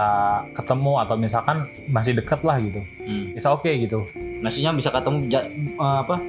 ketemu 0.53 0.99
atau 0.99 1.15
misalkan 1.15 1.57
masih 1.87 2.11
deket 2.13 2.41
lah 2.41 2.59
gitu, 2.59 2.79
Hmm. 3.01 3.31
bisa 3.31 3.49
oke 3.49 3.67
gitu. 3.67 4.03
maksudnya 4.37 4.71
bisa 4.71 4.89
ketemu 4.89 5.17
ja- 5.25 5.47
eh, 5.47 5.97
apa 6.01 6.19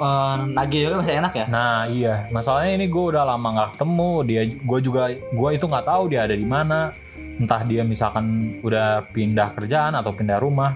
eh 0.00 0.36
nagih 0.56 0.88
juga 0.88 1.04
masih 1.04 1.20
enak 1.20 1.32
ya? 1.36 1.46
Nah 1.52 1.84
iya, 1.84 2.14
masalahnya 2.32 2.72
ini 2.80 2.86
gua 2.88 3.04
udah 3.12 3.24
lama 3.28 3.48
nggak 3.52 3.70
ketemu. 3.76 4.12
Dia, 4.24 4.42
gua 4.64 4.78
juga 4.80 5.02
gua 5.36 5.48
itu 5.52 5.64
nggak 5.68 5.86
tahu 5.86 6.02
dia 6.08 6.20
ada 6.24 6.32
di 6.32 6.46
mana, 6.48 6.88
entah 7.36 7.60
dia 7.68 7.84
misalkan 7.84 8.56
udah 8.64 9.04
pindah 9.12 9.52
kerjaan 9.52 9.92
atau 9.92 10.16
pindah 10.16 10.40
rumah, 10.40 10.72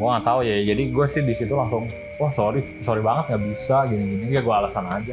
gua 0.00 0.16
nggak 0.16 0.24
tahu 0.24 0.40
ya. 0.40 0.56
Jadi 0.72 0.82
gue 0.88 1.06
sih 1.06 1.20
di 1.20 1.36
situ 1.36 1.52
langsung, 1.52 1.84
wah 2.16 2.32
sorry, 2.32 2.64
sorry 2.80 3.04
banget 3.04 3.36
nggak 3.36 3.42
bisa 3.52 3.76
gini-gini, 3.92 4.32
ya 4.32 4.40
gua 4.40 4.64
alasan 4.64 4.88
aja. 4.88 5.12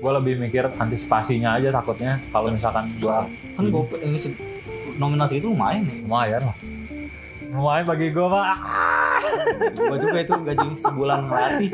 Gue 0.00 0.12
lebih 0.20 0.36
mikir 0.36 0.68
antisipasinya 0.76 1.56
aja 1.56 1.72
takutnya. 1.72 2.20
Kalau 2.28 2.48
misalkan 2.52 2.88
gua 3.00 3.24
kan 3.56 3.64
se- 4.20 4.36
nominasi 5.00 5.40
itu 5.40 5.48
lumayan 5.52 5.84
ya? 5.84 5.94
Lumayan 6.04 6.40
lah. 6.48 6.56
Lumayan 7.52 7.84
bagi 7.88 8.06
gue 8.12 8.26
pak. 8.28 8.56
Gua 9.76 9.96
juga 9.96 10.18
itu 10.20 10.32
gaji 10.32 10.66
sebulan 10.76 11.18
ngelatih 11.24 11.70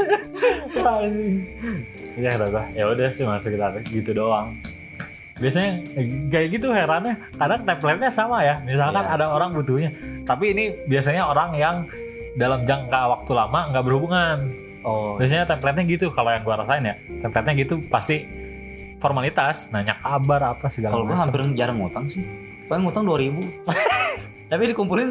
ya 2.21 2.31
gue 2.37 2.65
ya 2.77 2.85
udah 2.91 3.09
sih 3.15 3.25
masuk 3.25 3.51
kita 3.55 3.67
gitu 3.91 4.11
doang. 4.13 4.55
Biasanya 5.41 5.71
eh, 5.97 6.07
kayak 6.29 6.49
gitu 6.53 6.69
herannya. 6.69 7.17
Kadang 7.41 7.65
template-nya 7.65 8.11
sama 8.13 8.45
ya. 8.45 8.61
Misalkan 8.61 9.05
Iya. 9.09 9.17
ada 9.17 9.27
orang 9.33 9.57
butuhnya. 9.57 9.91
Tapi 10.29 10.53
ini 10.53 10.65
biasanya 10.85 11.25
orang 11.33 11.57
yang 11.57 11.77
dalam 12.37 12.63
jangka 12.69 13.01
waktu 13.09 13.33
lama 13.33 13.61
nggak 13.73 13.85
berhubungan. 13.85 14.39
Oh. 14.85 15.17
Biasanya 15.17 15.49
template-nya 15.49 15.85
gitu 15.89 16.13
kalau 16.13 16.29
yang 16.29 16.45
gua 16.45 16.61
rasain 16.61 16.85
ya. 16.85 16.95
Template-nya 17.25 17.55
gitu 17.57 17.81
pasti 17.89 18.21
formalitas 19.01 19.73
nanya 19.73 19.97
kabar 19.97 20.53
apa 20.53 20.69
segala 20.69 20.93
kalau 20.93 21.09
gua 21.09 21.25
hampir 21.25 21.41
jarang 21.57 21.81
ngutang 21.81 22.05
sih. 22.13 22.21
Paling 22.69 22.85
ngutang 22.85 23.09
2000 23.09 23.41
tapi 24.51 24.63
dikumpulin 24.75 25.11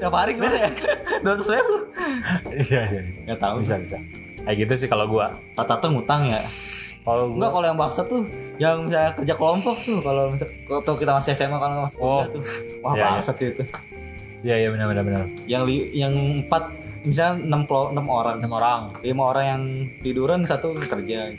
tiap 0.00 0.12
hari 0.16 0.34
gimana 0.34 0.58
ya? 0.58 0.70
200 1.22 1.54
ribu. 1.54 1.74
Iya 2.50 2.82
iya 2.82 3.00
iya. 3.00 3.02
nggak 3.30 3.38
tahu. 3.38 3.62
Bisa 3.62 3.78
bisa 3.78 3.98
kayak 4.40 4.56
gitu 4.58 4.72
sih 4.76 4.88
kalau 4.88 5.06
gua 5.06 5.26
Tata 5.52 5.76
tuh 5.76 5.90
ngutang 5.90 6.26
ya 6.26 6.40
Kalau 7.00 7.24
Enggak 7.26 7.40
gua 7.40 7.54
kalau 7.54 7.66
yang 7.66 7.78
baksa 7.78 8.02
tuh 8.04 8.22
yang 8.58 8.76
misalnya 8.84 9.14
kerja 9.14 9.32
kelompok 9.32 9.76
tuh 9.78 9.98
kalau 9.98 10.28
misal 10.28 10.44
waktu 10.68 10.90
kita 10.98 11.12
masih 11.14 11.32
SMA 11.32 11.56
kalau 11.56 11.74
masih 11.80 11.98
Oh. 11.98 12.22
tuh. 12.26 12.42
Wah, 12.78 12.92
Iya, 12.92 12.98
iya. 12.98 13.04
bangsat 13.14 13.36
sih 13.36 13.48
itu. 13.48 13.62
Iya 14.38 14.54
iya 14.56 14.68
benar 14.68 14.86
benar 14.86 15.02
benar. 15.02 15.22
Yang 15.46 15.62
li, 15.64 15.76
yang 15.94 16.14
empat 16.42 16.62
misalnya 17.02 17.34
enam 17.40 17.62
enam 17.64 18.06
orang. 18.06 18.36
Enam 18.38 18.52
orang. 18.52 18.80
Lima 19.00 19.22
orang 19.26 19.44
yang 19.46 19.62
tiduran 20.00 20.40
satu 20.42 20.74
kerja. 20.76 21.32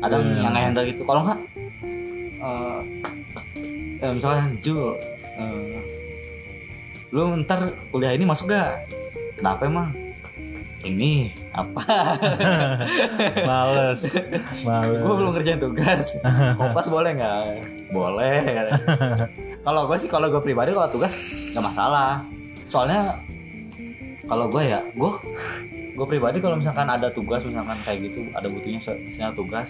Ada 0.00 0.16
Hmm. 0.18 0.40
yang 0.40 0.52
handle 0.52 0.84
gitu. 0.84 1.04
Kalau 1.04 1.20
enggak 1.22 1.38
eh 2.38 2.78
eh, 4.00 4.12
misalnya 4.12 4.44
Jul 4.58 4.92
eh, 5.38 5.78
lu 7.08 7.22
ntar 7.40 7.60
kuliah 7.88 8.12
ini 8.12 8.24
masuk 8.24 8.50
gak? 8.50 8.82
Kenapa 9.36 9.64
emang? 9.64 9.88
Ini 10.80 11.30
apa? 11.58 11.82
Males. 13.48 14.00
Males. 14.62 15.00
gue 15.02 15.14
belum 15.18 15.32
kerjain 15.34 15.60
tugas 15.60 16.14
kompas 16.58 16.86
boleh 16.86 17.10
nggak 17.18 17.42
boleh 17.90 18.40
kalau 19.66 19.88
gue 19.88 19.96
sih 19.98 20.10
kalau 20.10 20.28
gue 20.28 20.42
pribadi 20.42 20.70
kalau 20.72 20.88
tugas 20.88 21.12
nggak 21.52 21.64
masalah 21.64 22.22
soalnya 22.68 23.16
kalau 24.28 24.46
gue 24.52 24.62
ya 24.62 24.80
gue 24.92 25.10
gue 25.98 26.06
pribadi 26.06 26.38
kalau 26.38 26.56
misalkan 26.60 26.86
ada 26.86 27.10
tugas 27.10 27.42
misalkan 27.42 27.74
kayak 27.82 28.06
gitu 28.06 28.28
ada 28.36 28.46
butuhnya 28.46 28.78
misalnya 28.84 29.34
tugas 29.34 29.68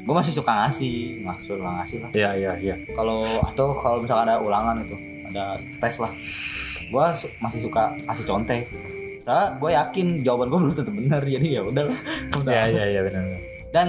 gue 0.00 0.14
masih 0.16 0.32
suka 0.34 0.52
ngasih 0.66 1.22
maksud 1.22 1.58
lah 1.60 1.72
ngasih 1.80 1.96
lah 2.02 2.10
Iya 2.16 2.30
iya 2.36 2.52
iya. 2.58 2.74
kalau 2.96 3.24
atau 3.44 3.76
kalau 3.78 4.02
misalkan 4.02 4.28
ada 4.28 4.40
ulangan 4.42 4.82
itu 4.82 4.96
ada 5.30 5.56
tes 5.78 5.96
lah 6.02 6.12
gue 6.90 7.04
masih 7.38 7.60
suka 7.62 7.94
kasih 8.10 8.26
contek 8.26 8.66
karena 9.30 9.54
gue 9.54 9.70
yakin 9.70 10.06
jawaban 10.20 10.46
gue 10.48 10.58
belum 10.58 10.74
tentu 10.74 10.90
benar 10.92 11.22
jadi 11.24 11.48
ya 11.48 11.62
udah. 11.62 11.84
Iya 12.42 12.62
iya 12.66 12.84
iya 12.88 13.00
benar. 13.00 13.22
dan 13.70 13.88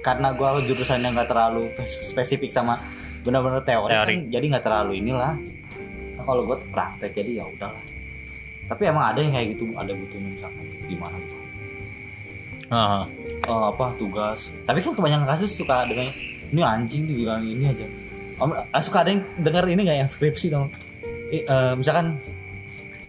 karena 0.00 0.32
gue 0.32 0.48
jurusan 0.64 1.04
yang 1.04 1.12
gak 1.12 1.28
terlalu 1.28 1.68
spes- 1.76 2.08
spesifik 2.08 2.48
sama 2.48 2.80
benar-benar 3.20 3.60
teori, 3.60 3.92
Teori. 3.92 4.08
kan 4.16 4.32
jadi 4.32 4.44
nggak 4.48 4.64
terlalu 4.64 4.92
inilah 4.96 5.36
nah, 6.16 6.24
kalau 6.24 6.40
gue 6.42 6.56
praktek 6.72 7.12
jadi 7.12 7.30
ya 7.34 7.44
udahlah 7.46 7.84
tapi 8.64 8.88
emang 8.88 9.04
ada 9.04 9.20
yang 9.20 9.28
kayak 9.30 9.52
gitu 9.52 9.68
ada 9.76 9.92
butuhnya 9.92 10.28
misalkan 10.32 10.64
gimana 10.88 11.16
gitu. 11.18 11.36
Ah, 12.70 13.04
Eh, 13.40 13.64
apa 13.66 13.86
tugas 13.96 14.48
tapi 14.64 14.78
kan 14.78 14.92
kebanyakan 14.94 15.26
kasus 15.26 15.52
suka 15.52 15.84
dengan 15.84 16.08
ini 16.48 16.60
anjing 16.62 17.02
tuh 17.04 17.16
bilang 17.18 17.40
ini 17.40 17.64
aja 17.66 17.84
Om, 18.38 18.50
eh, 18.52 18.80
suka 18.80 19.04
ada 19.04 19.10
yang 19.10 19.20
dengar 19.36 19.64
ini 19.66 19.80
nggak 19.82 19.98
yang 19.98 20.08
skripsi 20.08 20.48
dong 20.48 20.72
Eh, 21.28 21.42
eh, 21.42 21.72
misalkan 21.74 22.16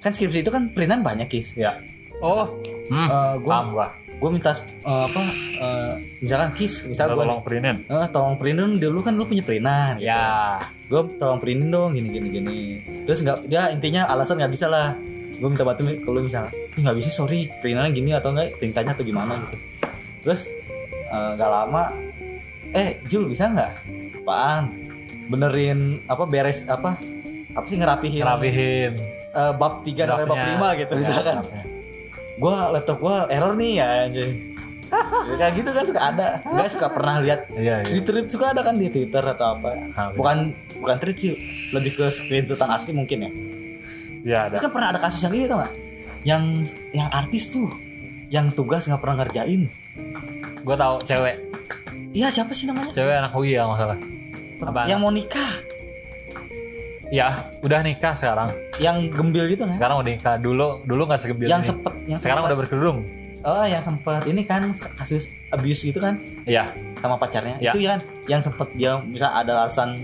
kan 0.01 0.12
skripsi 0.12 0.41
itu 0.41 0.50
kan 0.50 0.67
perintan 0.67 1.01
banyak 1.01 1.27
kis 1.27 1.53
ya. 1.55 1.77
Oh. 2.20 2.50
Hmm. 2.88 3.08
Eh, 3.08 3.34
gue 3.39 3.48
Paham 3.48 3.72
gua. 3.72 3.88
gue 4.13 4.29
minta 4.29 4.51
eh, 4.53 5.03
apa 5.08 5.22
eh, 5.55 5.93
misalkan 6.20 6.51
kis 6.53 6.86
misal 6.86 7.10
gue 7.10 7.17
tolong 7.17 7.41
printin. 7.41 7.77
eh, 7.81 8.08
tolong 8.10 8.36
printin 8.36 8.77
dulu 8.77 9.00
kan 9.00 9.13
lu 9.13 9.24
punya 9.24 9.41
perintan 9.41 9.98
Ya. 9.98 10.60
gue 10.86 11.01
tolong 11.15 11.38
printin 11.38 11.70
dong 11.70 11.96
gini 11.96 12.10
gini 12.12 12.27
gini 12.29 12.60
terus 13.03 13.22
nggak 13.22 13.46
dia 13.46 13.70
intinya 13.70 14.05
alasan 14.05 14.38
nggak 14.38 14.51
bisa 14.51 14.67
lah 14.67 14.93
gue 15.31 15.48
minta 15.48 15.63
bantu 15.63 15.88
kalau 16.00 16.20
misalnya 16.20 16.51
"Ih, 16.72 16.81
nggak 16.81 16.98
bisa 16.98 17.10
sorry 17.10 17.50
perintannya 17.58 17.91
gini 17.91 18.12
atau 18.12 18.29
enggak 18.29 18.53
perintahnya 18.55 18.91
atau 18.91 19.01
gimana 19.01 19.34
gitu 19.39 19.55
terus 20.22 20.41
eh, 21.08 21.31
nggak 21.34 21.50
lama 21.50 21.84
eh 22.72 23.01
Jul 23.08 23.25
bisa 23.25 23.50
nggak 23.50 23.72
apaan 24.20 24.70
benerin 25.25 25.79
apa 26.05 26.24
beres 26.24 26.67
apa 26.67 26.93
apa 27.51 27.65
sih 27.65 27.75
ngerapihin 27.75 28.22
Rapihin. 28.22 28.93
Eh, 29.31 29.53
bab 29.53 29.73
3 29.81 29.95
sampai 30.01 30.25
bab 30.25 30.38
Draftnya. 30.38 30.57
5 30.67 30.79
gitu 30.79 30.91
Ya, 30.91 30.97
misalkan 30.97 31.35
draftnya. 31.38 31.63
gua 32.38 32.55
laptop 32.69 32.97
gua 32.97 33.15
error 33.27 33.53
nih 33.53 33.73
ya 33.75 33.88
anjay 34.05 34.29
Ya, 34.91 35.35
kayak 35.39 35.53
gitu 35.55 35.69
kan 35.71 35.83
suka 35.85 36.01
ada 36.03 36.27
nggak 36.43 36.67
suka 36.69 36.88
pernah 36.89 37.15
lihat 37.17 37.47
Iya 37.49 37.75
iya. 37.79 37.89
di 37.89 38.01
tweet 38.01 38.27
suka 38.27 38.51
ada 38.51 38.60
kan 38.60 38.75
di 38.75 38.88
twitter 38.88 39.23
atau 39.25 39.56
apa 39.56 39.71
Ah, 39.93 40.12
bukan 40.12 40.51
bukan 40.77 40.95
tweet 40.97 41.17
sih 41.17 41.32
lebih 41.71 41.91
ke 41.93 42.06
screenshotan 42.08 42.67
asli 42.69 42.91
mungkin 42.91 43.17
ya 43.21 43.32
Iya 44.21 44.38
ada. 44.45 44.56
Kan 44.60 44.67
pernah 44.69 44.91
ada 44.91 44.99
kasus 44.99 45.17
yang 45.19 45.32
ini 45.32 45.47
tau 45.47 45.58
gak 45.58 45.71
yang 46.21 46.43
yang 46.91 47.08
artis 47.10 47.49
tuh 47.49 47.71
yang 48.27 48.47
tugas 48.49 48.84
nggak 48.84 48.99
pernah 48.99 49.23
ngerjain 49.23 49.63
Gue 50.62 50.75
tahu 50.75 50.95
cewek. 51.01 51.36
iya 52.12 52.27
siapa 52.27 52.51
sih 52.51 52.67
namanya 52.67 52.91
Cewek 52.91 53.15
anak 53.15 53.32
UI 53.32 53.56
ya 53.56 53.63
nggak 53.63 53.79
salah. 53.79 53.97
Apa? 54.62 54.82
yang 54.86 54.99
mau 54.99 55.10
nikah 55.10 55.51
Ya, 57.12 57.28
udah 57.60 57.80
nikah 57.82 58.13
sekarang. 58.13 58.50
yang 58.78 59.04
gembil 59.08 59.45
gitu 59.45 59.63
kan 59.63 59.76
Sekarang 59.76 60.00
udah 60.00 60.10
nikah. 60.10 60.36
Dulu 60.38 60.67
dulu 60.84 61.02
nggak 61.06 61.19
segebil 61.19 61.45
yang 61.45 61.60
sempet 61.62 61.91
yang 62.06 62.17
Sekarang 62.17 62.41
sempet- 62.41 62.50
udah 62.50 62.58
berkerudung. 62.58 63.00
oh 63.41 63.65
yang 63.65 63.82
sempet 63.82 64.21
ini 64.24 64.41
kan 64.41 64.62
kasus 64.95 65.26
abuse 65.50 65.82
gitu 65.84 65.97
kan 65.97 66.13
Iya. 66.45 66.69
sama 66.97 67.15
pacarnya 67.15 67.58
Ya. 67.58 67.71
itu 67.71 67.82
ya 67.82 67.89
kan 67.91 68.00
yang 68.28 68.39
sempet 68.39 68.67
dia 68.71 68.95
misal 69.04 69.30
ada 69.30 69.65
alasan 69.65 69.97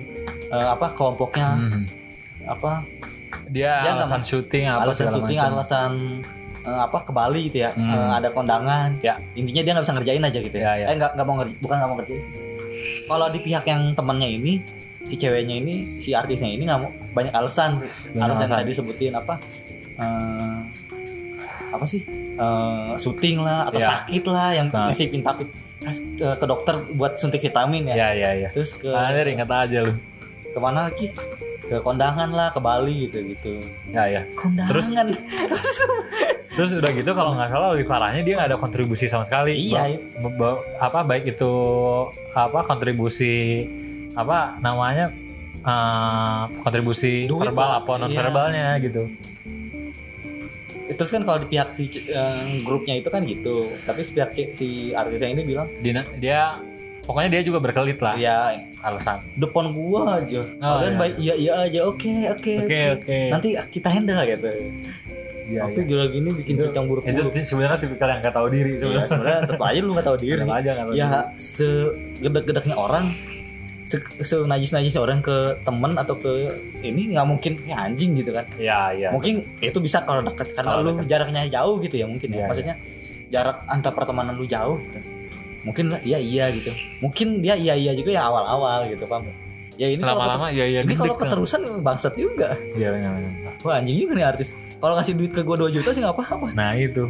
eh, 0.48 0.68
apa 0.68 0.90
kelompoknya 0.92 1.54
Hmm. 1.54 1.86
apa 2.46 2.82
Dia, 3.48 3.80
Dia 3.80 3.92
alasan 3.94 4.22
syuting 4.22 4.66
apa 4.66 4.82
alasan 4.84 5.08
syuting 5.10 5.38
macam. 5.38 5.54
alasan 5.54 5.92
eh, 6.60 6.80
apa 6.82 6.98
ke 7.00 7.12
Bali 7.12 7.42
gitu 7.46 7.58
ya 7.62 7.70
Hmm. 7.72 7.88
Eh, 7.88 8.10
ada 8.16 8.28
kondangan 8.28 8.90
Ya. 9.00 9.16
intinya 9.32 9.62
dia 9.62 9.72
nggak 9.72 9.86
bisa 9.86 9.94
ngerjain 9.94 10.24
aja 10.24 10.40
gitu 10.42 10.58
Ya, 10.58 10.64
ya, 10.68 10.74
ya. 10.76 10.86
eh 10.88 10.96
nggak 10.96 11.12
nggak 11.14 11.26
mau 11.26 11.36
ngerjain 11.38 11.60
bukan 11.62 11.76
nggak 11.78 11.88
mau 11.88 11.96
ngerjain 11.96 12.24
kalau 13.06 13.28
di 13.30 13.40
pihak 13.40 13.64
yang 13.66 13.82
temannya 13.94 14.30
ini 14.34 14.54
si 15.08 15.16
ceweknya 15.16 15.56
ini 15.56 15.74
si 15.98 16.12
artisnya 16.12 16.48
ini 16.48 16.64
nggak 16.64 16.80
mau 16.80 16.92
banyak 17.12 17.32
alasan 17.32 17.80
Banyak 18.10 18.24
alasan 18.24 18.48
tadi 18.50 18.72
sebutin 18.72 19.14
apa 19.14 19.40
eh, 19.96 20.58
apa 21.70 21.86
sih 21.86 22.04
Eh, 22.38 22.94
syuting 22.98 23.42
lah 23.42 23.66
atau 23.66 23.82
Ya. 23.82 23.98
sakit 23.98 24.24
lah 24.28 24.54
yang 24.54 24.70
Nah. 24.70 24.94
ngasih 24.94 25.10
tapi 25.22 25.50
ke, 26.14 26.28
ke 26.38 26.46
dokter 26.46 26.70
buat 26.94 27.18
suntik 27.18 27.42
vitamin 27.42 27.90
ya 27.90 27.96
Ya 27.98 28.10
ya 28.14 28.32
ya. 28.38 28.50
terus 28.54 28.78
ke 28.78 28.86
Anjir 28.88 29.26
ingat 29.28 29.50
aja 29.50 29.82
lu. 29.82 29.94
ke 30.48 30.60
mana 30.60 30.86
lagi 30.86 31.10
ke 31.64 31.78
kondangan 31.80 32.30
lah 32.30 32.50
ke 32.50 32.60
Bali 32.60 33.10
gitu 33.10 33.26
gitu 33.26 33.58
Ya 33.90 34.06
ya. 34.08 34.22
kondangan 34.34 34.70
Terus- 34.70 34.94
Terus 36.54 36.72
udah 36.74 36.90
gitu 36.90 37.10
kalau 37.12 37.34
nggak 37.34 37.50
salah 37.50 37.70
lebih 37.74 37.86
parahnya 37.86 38.22
dia 38.22 38.34
nggak 38.36 38.50
ada 38.50 38.58
kontribusi 38.58 39.06
sama 39.06 39.26
sekali. 39.26 39.58
iya 39.58 39.98
Ba- 40.18 40.34
ba- 40.36 40.62
apa 40.80 41.00
baik 41.04 41.30
itu 41.32 41.54
apa 42.34 42.62
kontribusi 42.64 43.66
apa 44.18 44.58
namanya 44.58 45.14
eh, 45.60 46.42
kontribusi 46.60 47.26
Duit 47.26 47.46
verbal 47.46 47.70
lah. 47.70 47.80
apa 47.80 47.92
non 47.96 48.10
Iya. 48.10 48.18
verbalnya 48.20 48.68
gitu. 48.80 49.04
terus 50.90 51.10
kan 51.10 51.22
kalau 51.22 51.38
di 51.38 51.48
pihak 51.48 51.70
si 51.72 51.84
eh, 52.08 52.42
grupnya 52.64 52.96
itu 52.96 53.08
kan 53.08 53.22
gitu 53.22 53.70
tapi 53.84 54.02
si 54.02 54.12
pihak 54.12 54.30
si 54.56 54.68
artisnya 54.92 55.30
ini 55.30 55.44
bilang 55.44 55.68
Dia, 55.78 56.02
dia 56.18 56.42
pokoknya 57.04 57.30
dia 57.30 57.42
juga 57.44 57.60
berkelit 57.60 58.00
lah 58.00 58.16
ya 58.16 58.50
alasan. 58.82 59.20
depan 59.36 59.70
gua 59.70 60.18
aja 60.18 60.42
Oh, 60.58 60.80
kalian 60.80 60.90
iya. 60.90 60.98
baik 60.98 61.16
iya 61.18 61.34
iya 61.36 61.54
aja 61.62 61.80
oke 61.86 62.14
oke 62.32 62.54
Oke 62.62 62.80
oke. 62.94 63.18
nanti 63.30 63.48
kita 63.70 63.90
handle 63.90 64.24
gitu 64.26 64.50
Iya, 65.48 65.64
tapi 65.64 65.80
iya. 65.80 65.88
gila 65.88 66.06
gini 66.10 66.30
bikin 66.34 66.54
Itu- 66.54 66.64
cerita 66.66 66.78
yang 66.78 66.88
Itu 66.92 67.40
sebenarnya 67.46 67.78
tipikal 67.80 68.08
yang 68.10 68.20
nggak 68.20 68.36
tahu 68.36 68.48
diri 68.50 68.72
Iya, 68.74 68.80
sebenarnya. 68.82 69.08
sebenarnya 69.08 69.40
tetap 69.44 69.62
aja 69.62 69.80
lu 69.80 69.92
gak 69.94 70.06
tahu 70.06 70.18
diri 70.18 70.36
Tetap 70.38 70.52
aja 70.54 70.70
nggak 70.70 70.86
tahu 70.86 70.94
ya 70.94 71.08
diri. 71.08 71.24
segedek-gedeknya 71.38 72.76
orang 72.76 73.06
se, 73.88 74.36
najis 74.44 74.96
orang 74.96 75.24
ke 75.24 75.36
temen 75.64 75.96
atau 75.96 76.14
ke 76.14 76.52
ini 76.84 77.16
nggak 77.16 77.24
mungkin 77.24 77.54
ya 77.64 77.88
anjing 77.88 78.20
gitu 78.20 78.36
kan 78.36 78.44
Iya 78.60 78.80
iya. 78.94 79.10
mungkin 79.10 79.40
itu 79.60 79.80
bisa 79.80 80.04
kalau 80.04 80.20
deket 80.22 80.52
karena 80.52 80.76
Kalau 80.76 80.84
lu 80.84 80.92
deket. 81.00 81.08
jaraknya 81.08 81.42
jauh 81.48 81.80
gitu 81.80 81.96
ya 81.96 82.06
mungkin 82.06 82.30
ya 82.30 82.38
Iya, 82.38 82.46
maksudnya 82.52 82.76
jarak 83.28 83.58
antar 83.68 83.92
pertemanan 83.96 84.36
lu 84.36 84.44
jauh 84.44 84.76
gitu 84.78 85.00
mungkin 85.64 85.92
lah 85.92 86.00
iya 86.00 86.20
iya 86.20 86.46
gitu 86.52 86.72
mungkin 87.00 87.44
dia 87.44 87.56
iya 87.56 87.76
iya 87.76 87.92
juga 87.92 88.12
ya 88.16 88.24
awal-awal 88.28 88.88
gitu 88.88 89.04
paham 89.04 89.28
ya 89.76 89.88
ini 89.88 90.00
Lama-lama 90.00 90.48
ya 90.48 90.64
ya 90.64 90.80
ini 90.84 90.96
kalau 90.96 91.16
kan. 91.16 91.28
keterusan 91.28 91.62
bangsat 91.84 92.14
juga 92.16 92.56
Iya 92.76 92.92
benar, 92.92 93.12
benar. 93.20 93.54
wah 93.64 93.76
anjing 93.80 93.98
juga 94.00 94.14
nih 94.16 94.26
artis 94.28 94.50
kalau 94.78 94.94
ngasih 94.96 95.14
duit 95.18 95.32
ke 95.34 95.42
gua 95.44 95.58
2 95.60 95.76
juta 95.76 95.90
sih 95.92 96.02
nggak 96.06 96.14
apa-apa 96.14 96.48
Nah 96.54 96.72
itu. 96.78 97.04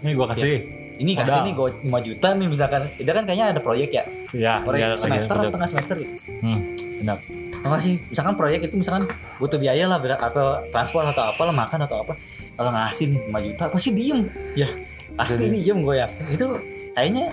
Ini 0.00 0.16
gua 0.16 0.32
kasih. 0.32 0.79
Ini 1.00 1.16
kasih 1.16 1.32
Modal. 1.32 1.46
nih 1.48 1.54
gua 1.56 1.68
5 1.72 2.06
juta 2.06 2.28
nih 2.36 2.46
misalkan. 2.46 2.82
Dia 2.94 3.12
kan 3.16 3.24
kayaknya 3.24 3.46
ada 3.50 3.60
proyek 3.60 3.90
ya? 3.90 4.04
Iya. 4.30 4.54
proyek 4.60 4.84
lagi 4.84 5.00
semester 5.00 5.34
ada 5.34 5.42
atau 5.42 5.52
tengah 5.56 5.68
semester 5.68 5.94
gitu? 5.96 6.12
Hmm, 6.44 6.60
benar. 7.00 7.16
apa 7.60 7.76
sih? 7.76 7.94
Misalkan 8.06 8.34
proyek 8.36 8.60
itu 8.64 8.74
misalkan 8.76 9.04
butuh 9.36 9.56
biaya 9.56 9.84
lah 9.84 9.96
atau 10.00 10.46
transport 10.68 11.12
atau 11.12 11.24
apa 11.28 11.42
lah 11.44 11.54
makan 11.56 11.78
atau 11.84 11.96
apa. 12.04 12.12
Kalau 12.54 12.70
ngasih 12.70 13.06
nih 13.08 13.20
5 13.32 13.46
juta 13.48 13.64
pasti 13.68 13.90
diem. 13.92 14.20
Ya 14.52 14.68
pasti 15.16 15.36
Itu 15.36 15.44
nih 15.48 15.60
diem 15.64 15.78
gue 15.80 15.94
ya. 15.96 16.06
Itu 16.28 16.46
kayaknya 16.92 17.32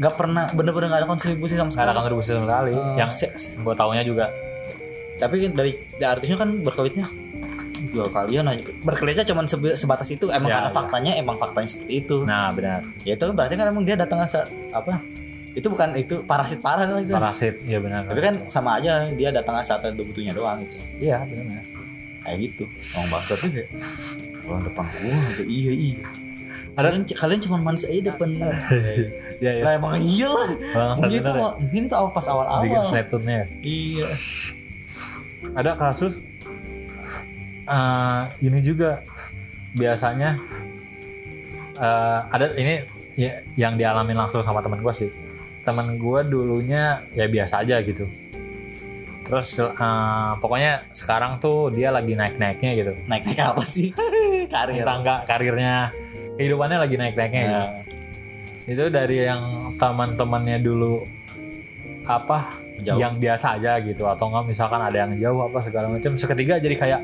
nggak 0.00 0.14
pernah 0.16 0.48
bener-bener 0.56 0.88
nggak 0.88 1.00
ada 1.04 1.08
kontribusi 1.08 1.54
sama 1.54 1.68
Nggak 1.68 1.76
ada 1.76 1.84
sekali. 1.84 1.98
kontribusi 2.00 2.28
sama 2.32 2.44
sekali. 2.46 2.70
Eh, 2.72 2.96
yang 2.96 3.10
gua 3.60 3.74
taunya 3.76 4.02
juga. 4.06 4.26
tapi 5.20 5.52
dari, 5.52 5.76
dari 6.00 6.08
artisnya 6.08 6.40
kan 6.40 6.48
berkelitnya 6.64 7.04
jual 7.90 8.08
kalian 8.08 8.46
aja 8.46 8.62
berkelitnya 8.80 9.24
cuma 9.24 9.42
sebe- 9.44 9.74
sebatas 9.74 10.08
itu 10.08 10.26
emang 10.28 10.46
Ya, 10.46 10.56
karena 10.56 10.68
ya. 10.68 10.74
faktanya 10.74 11.12
emang 11.14 11.36
faktanya 11.36 11.68
seperti 11.68 11.94
itu 12.00 12.16
Nah 12.22 12.50
benar. 12.50 12.80
ya 13.00 13.12
itu 13.12 13.24
berarti 13.28 13.54
kan 13.54 13.66
emang 13.66 13.82
dia 13.82 13.94
datang 13.94 14.22
saat 14.24 14.46
apa 14.70 14.98
itu 15.50 15.66
bukan 15.66 15.88
itu 15.94 16.14
parasit 16.22 16.58
parah 16.58 16.84
kan 16.84 16.98
itu 16.98 17.10
Parasit. 17.10 17.54
Iya 17.60 17.78
benar. 17.78 18.06
tapi 18.06 18.20
kan 18.20 18.34
sama 18.46 18.78
aja 18.78 19.10
dia 19.10 19.28
datang 19.28 19.58
saat 19.60 19.82
ada 19.82 19.90
butuhnya 19.92 20.30
doang 20.30 20.62
gitu 20.62 20.78
Iya 21.00 21.18
benar. 21.20 21.62
kayak 22.20 22.38
gitu 22.40 22.64
orang 22.92 23.08
bangsat 23.10 23.38
juga 23.42 23.62
orang 24.44 24.62
depan 24.62 24.84
gua 24.96 25.16
aja 25.26 25.42
iya 25.44 25.72
iya 25.72 25.98
ada 26.70 26.86
kalian, 26.86 27.02
kalian 27.04 27.40
cuma 27.42 27.56
manis 27.58 27.82
aja 27.82 28.00
depan 28.06 28.28
ya 29.42 29.50
ya 29.50 29.50
lah 29.60 29.72
emang 29.74 29.92
iya 29.98 30.28
lah 30.28 30.48
mungkin 30.94 31.18
itu 31.18 31.26
ya. 31.28 31.48
mungkin 31.56 31.82
itu 31.82 31.94
awal 31.96 32.10
pas 32.10 32.26
awal 32.26 32.46
bikin 32.60 32.76
awal 32.76 32.86
snaptune 32.86 33.36
iya 33.60 34.06
ada 35.50 35.72
kasus 35.74 36.14
eh 37.70 38.22
ini 38.42 38.58
juga. 38.60 38.98
Biasanya 39.70 40.34
eh, 41.78 42.20
ada 42.26 42.46
ini 42.58 42.82
ya, 43.14 43.38
yang 43.54 43.78
dialamin 43.78 44.18
langsung 44.18 44.42
sama 44.42 44.58
teman 44.60 44.82
gue 44.82 44.94
sih. 44.94 45.10
Teman 45.62 45.94
gue 45.94 46.20
dulunya 46.26 46.98
ya 47.14 47.30
biasa 47.30 47.62
aja 47.62 47.78
gitu. 47.80 48.10
Terus 49.30 49.48
eh, 49.62 50.32
pokoknya 50.42 50.82
sekarang 50.90 51.38
tuh 51.38 51.70
dia 51.70 51.94
lagi 51.94 52.18
naik 52.18 52.36
naiknya 52.42 52.70
gitu. 52.74 52.92
Naik 53.06 53.30
naik 53.30 53.40
apa 53.40 53.62
sih? 53.62 53.94
Karir. 54.52 54.82
Tangga 54.82 55.22
karirnya. 55.22 55.94
Kehidupannya 56.34 56.78
lagi 56.82 56.96
naik 56.98 57.14
naiknya 57.14 57.42
gitu. 57.46 57.54
Nah, 57.54 57.68
itu 58.70 58.84
dari 58.90 59.16
yang 59.26 59.42
teman-temannya 59.78 60.62
dulu 60.62 61.02
apa 62.06 62.58
jauh. 62.82 62.98
yang 62.98 63.18
biasa 63.22 63.60
aja 63.60 63.78
gitu. 63.82 64.08
Atau 64.08 64.32
enggak 64.32 64.50
misalkan 64.50 64.80
ada 64.82 64.98
yang 65.06 65.12
jauh 65.20 65.46
apa 65.46 65.58
segala 65.62 65.86
macam. 65.92 66.16
Seketika 66.18 66.58
jadi 66.58 66.74
kayak 66.74 67.00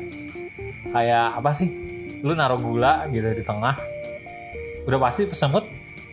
kayak 0.97 1.37
apa 1.37 1.49
sih? 1.53 1.69
Lu 2.25 2.33
naruh 2.33 2.57
gula 2.57 3.05
gitu 3.13 3.29
di 3.29 3.43
tengah. 3.45 3.77
Udah 4.89 4.99
pasti 4.99 5.29
pesemut 5.29 5.63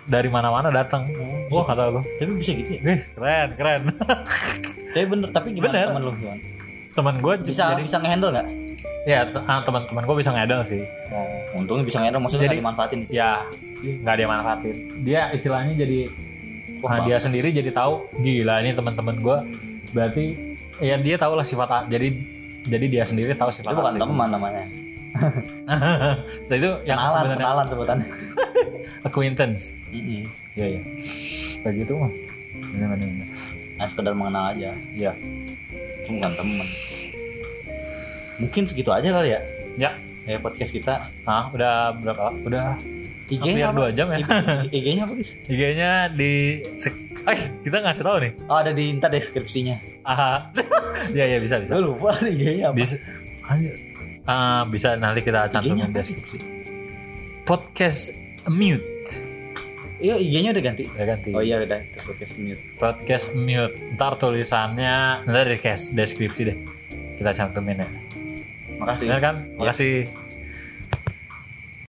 dari 0.04 0.28
mana-mana 0.28 0.68
datang. 0.68 1.08
Gua 1.48 1.64
kata 1.64 1.88
lu. 1.88 2.00
Tapi 2.20 2.32
bisa 2.36 2.52
gitu 2.52 2.70
ya? 2.76 2.80
Wih, 2.84 3.00
keren 3.16 3.48
keren. 3.56 3.82
Tapi 4.94 5.06
bener 5.10 5.28
tapi 5.34 5.48
gimana 5.56 5.74
Bener. 5.74 5.86
teman 5.90 6.02
lu 6.06 6.12
gimana 6.14 6.40
teman 6.94 7.14
gue 7.18 7.34
bisa 7.42 7.74
jadi 7.74 7.82
bisa 7.82 7.98
ngehandle 7.98 8.30
nggak? 8.30 8.46
Ya 9.04 9.26
ah, 9.50 9.60
teman-teman 9.60 10.06
gue 10.06 10.16
bisa 10.22 10.30
ngedel 10.30 10.62
sih. 10.62 10.86
Oh, 11.10 11.58
untungnya 11.58 11.84
bisa 11.84 11.98
ngehandle 11.98 12.22
maksudnya 12.22 12.46
Jadi- 12.46 12.62
nggak 12.62 12.62
dimanfaatin 12.62 13.00
ya 13.10 13.30
nggak 13.84 14.14
dia 14.16 14.28
manfaatin 14.28 14.76
dia 15.04 15.20
istilahnya 15.36 15.76
jadi 15.76 16.08
Wah, 16.80 17.00
nah, 17.00 17.04
dia 17.04 17.16
sendiri 17.20 17.52
jadi 17.52 17.68
tahu 17.68 18.00
gila 18.20 18.64
ini 18.64 18.72
teman-teman 18.72 19.16
gue 19.20 19.36
berarti 19.92 20.24
ya 20.80 20.96
dia 20.96 21.16
tahu 21.20 21.36
lah 21.36 21.44
sifat 21.44 21.88
jadi 21.92 22.12
jadi 22.64 22.86
dia 22.88 23.04
sendiri 23.04 23.32
tahu 23.36 23.52
itu 23.52 23.60
sifat 23.60 23.72
bukan 23.76 23.94
asli. 23.96 24.00
teman 24.00 24.28
namanya. 24.32 24.64
Nah, 25.64 26.56
itu 26.58 26.70
yang 26.84 26.98
kenalan 27.00 27.14
sebenarnya 27.16 27.38
kenalan 27.40 27.66
sebutannya. 27.70 28.08
Acquaintance. 29.06 29.62
Iya 29.88 30.26
iya. 30.76 30.80
Kayak 31.62 31.74
gitu 31.86 31.92
mah 31.96 32.12
Bener, 32.74 32.86
bener, 32.92 33.06
bener. 33.08 33.28
nah 33.78 33.86
sekedar 33.88 34.12
mengenal 34.12 34.52
aja. 34.52 34.74
Iya. 34.92 35.12
itu 36.04 36.10
bukan 36.18 36.32
teman. 36.34 36.68
Mungkin 38.42 38.62
segitu 38.66 38.90
aja 38.90 39.08
kali 39.08 39.32
ya. 39.32 39.40
Ya. 39.78 39.90
ya 40.26 40.36
podcast 40.42 40.74
kita. 40.74 41.06
Ah 41.24 41.46
udah 41.48 41.94
berapa? 41.94 42.34
Udah 42.44 42.76
IG-nya 43.30 43.72
dua 43.72 43.88
jam 43.94 44.10
ya. 44.12 44.20
IG-nya 44.68 45.08
apa 45.08 45.14
guys 45.16 45.32
IG-nya 45.48 46.12
di 46.12 46.60
eh 47.24 47.40
kita 47.64 47.76
ngasih 47.80 48.04
tahu 48.04 48.16
nih. 48.20 48.32
Oh 48.48 48.56
ada 48.60 48.72
di 48.72 48.84
ntar 49.00 49.08
deskripsinya. 49.08 49.76
Ah 50.04 50.48
ya 51.18 51.24
ya 51.24 51.38
bisa 51.40 51.60
bisa. 51.60 51.72
Gue 51.76 51.84
lupa 51.88 52.12
IG-nya 52.20 52.70
apa. 52.70 52.76
Bisa. 52.76 52.96
Ah, 54.24 54.64
bisa 54.68 54.96
nanti 54.96 55.20
kita 55.24 55.48
cantumin 55.48 55.92
deskripsi. 55.92 56.36
Podcast 57.44 58.12
mute. 58.48 58.84
Iya 60.04 60.20
IG-nya 60.20 60.50
udah 60.52 60.64
ganti? 60.64 60.84
Ya 60.92 61.04
ganti. 61.08 61.30
Oh 61.32 61.40
iya 61.40 61.60
udah. 61.64 61.80
Podcast 62.04 62.32
mute. 62.36 62.62
Podcast 62.76 63.26
mute. 63.32 63.74
Ntar 63.96 64.12
tulisannya 64.20 65.24
ntar 65.24 65.48
di 65.48 65.58
deskripsi 65.96 66.40
deh. 66.44 66.58
Kita 67.20 67.32
cantumin 67.32 67.80
ya 67.80 67.88
makasih. 68.84 69.06
Bener 69.08 69.20
kan? 69.22 69.36
Ya. 69.40 69.56
makasih 69.58 69.92